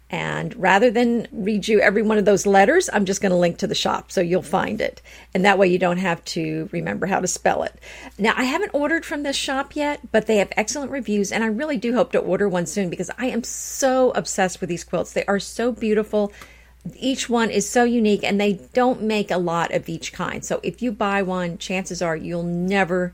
And 0.09 0.55
rather 0.57 0.91
than 0.91 1.27
read 1.33 1.67
you 1.67 1.81
every 1.81 2.03
one 2.03 2.17
of 2.17 2.25
those 2.25 2.47
letters, 2.47 2.89
I'm 2.93 3.07
just 3.07 3.21
going 3.21 3.31
to 3.31 3.37
link 3.37 3.59
to 3.59 3.67
the 3.67 3.75
shop 3.75 4.13
so 4.13 4.21
you'll 4.21 4.43
find 4.43 4.81
it. 4.81 5.03
And 5.35 5.45
that 5.45 5.59
way 5.59 5.67
you 5.67 5.79
don't 5.79 5.99
have 5.99 6.25
to 6.27 6.69
remember 6.71 7.07
how 7.07 7.19
to 7.19 7.27
spell 7.27 7.65
it. 7.65 7.75
Now, 8.17 8.33
I 8.37 8.45
haven't 8.45 8.71
ordered 8.73 9.05
from 9.05 9.25
this 9.25 9.35
shop 9.35 9.75
yet, 9.75 10.01
but 10.13 10.27
they 10.27 10.37
have 10.37 10.53
excellent 10.57 10.93
reviews. 10.93 11.33
And 11.33 11.43
I 11.43 11.49
really 11.49 11.77
do 11.77 11.95
hope 11.95 12.13
to 12.13 12.19
order 12.19 12.49
one 12.49 12.67
soon 12.67 12.89
because 12.89 13.11
I 13.19 13.27
am 13.27 13.43
so 13.43 14.13
obsessed 14.13 14.61
with 14.61 14.69
these 14.69 14.85
quilts. 14.85 15.13
They 15.13 15.25
are 15.25 15.41
so 15.41 15.73
beautiful. 15.73 16.33
Each 16.95 17.29
one 17.29 17.51
is 17.51 17.69
so 17.69 17.83
unique 17.83 18.23
and 18.23 18.41
they 18.41 18.61
don't 18.75 19.03
make 19.03 19.33
a 19.33 19.39
lot 19.39 19.75
of 19.75 19.89
each 19.89 20.13
kind. 20.13 20.45
So 20.45 20.61
if 20.63 20.81
you 20.81 20.93
buy 20.93 21.23
one, 21.23 21.59
chances 21.59 22.01
are 22.01 22.17
you'll 22.17 22.45
never 22.45 23.13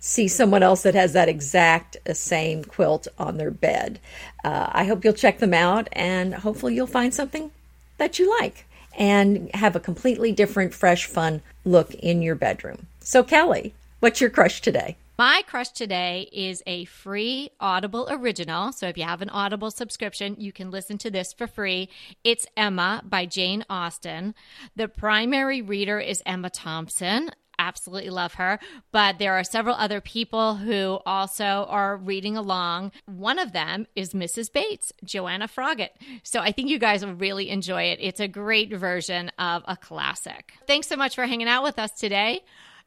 see 0.00 0.26
someone 0.26 0.62
else 0.62 0.82
that 0.82 0.94
has 0.94 1.12
that 1.12 1.28
exact 1.28 1.96
uh, 2.08 2.14
same 2.14 2.64
quilt 2.64 3.06
on 3.18 3.36
their 3.36 3.50
bed. 3.50 4.00
Uh, 4.42 4.68
I 4.72 4.84
hope 4.84 5.04
you'll 5.04 5.12
check 5.12 5.38
them 5.38 5.54
out 5.54 5.88
and 5.92 6.34
hopefully 6.34 6.74
you'll 6.74 6.86
find 6.86 7.14
something 7.14 7.50
that 7.98 8.18
you 8.18 8.28
like 8.40 8.66
and 8.98 9.50
have 9.54 9.76
a 9.76 9.80
completely 9.80 10.32
different, 10.32 10.74
fresh, 10.74 11.06
fun 11.06 11.42
look 11.64 11.94
in 11.94 12.22
your 12.22 12.34
bedroom. 12.34 12.86
So, 13.00 13.22
Kelly, 13.22 13.74
what's 14.00 14.20
your 14.20 14.30
crush 14.30 14.60
today? 14.60 14.96
My 15.20 15.42
crush 15.46 15.68
today 15.68 16.30
is 16.32 16.62
a 16.66 16.86
free 16.86 17.50
Audible 17.60 18.08
original. 18.10 18.72
So 18.72 18.88
if 18.88 18.96
you 18.96 19.04
have 19.04 19.20
an 19.20 19.28
Audible 19.28 19.70
subscription, 19.70 20.34
you 20.38 20.50
can 20.50 20.70
listen 20.70 20.96
to 20.96 21.10
this 21.10 21.34
for 21.34 21.46
free. 21.46 21.90
It's 22.24 22.46
Emma 22.56 23.02
by 23.04 23.26
Jane 23.26 23.62
Austen. 23.68 24.34
The 24.76 24.88
primary 24.88 25.60
reader 25.60 26.00
is 26.00 26.22
Emma 26.24 26.48
Thompson 26.48 27.32
absolutely 27.60 28.10
love 28.10 28.34
her. 28.34 28.58
But 28.90 29.18
there 29.18 29.34
are 29.34 29.44
several 29.44 29.76
other 29.76 30.00
people 30.00 30.56
who 30.56 30.98
also 31.06 31.66
are 31.68 31.96
reading 31.96 32.36
along. 32.36 32.92
One 33.06 33.38
of 33.38 33.52
them 33.52 33.86
is 33.94 34.14
Mrs. 34.14 34.52
Bates, 34.52 34.92
Joanna 35.04 35.46
Froggatt. 35.46 35.90
So 36.22 36.40
I 36.40 36.50
think 36.50 36.70
you 36.70 36.78
guys 36.78 37.04
will 37.04 37.14
really 37.14 37.50
enjoy 37.50 37.84
it. 37.84 37.98
It's 38.00 38.20
a 38.20 38.28
great 38.28 38.74
version 38.74 39.30
of 39.38 39.62
a 39.68 39.76
classic. 39.76 40.54
Thanks 40.66 40.88
so 40.88 40.96
much 40.96 41.14
for 41.14 41.26
hanging 41.26 41.48
out 41.48 41.62
with 41.62 41.78
us 41.78 41.92
today. 41.92 42.40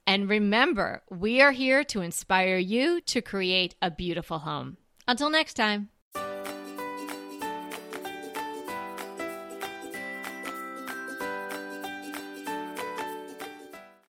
And 0.05 0.29
remember, 0.29 1.03
we 1.09 1.41
are 1.41 1.51
here 1.51 1.83
to 1.85 2.01
inspire 2.01 2.57
you 2.57 2.99
to 3.01 3.21
create 3.21 3.75
a 3.81 3.89
beautiful 3.89 4.39
home. 4.39 4.77
Until 5.07 5.29
next 5.29 5.53
time. 5.53 5.92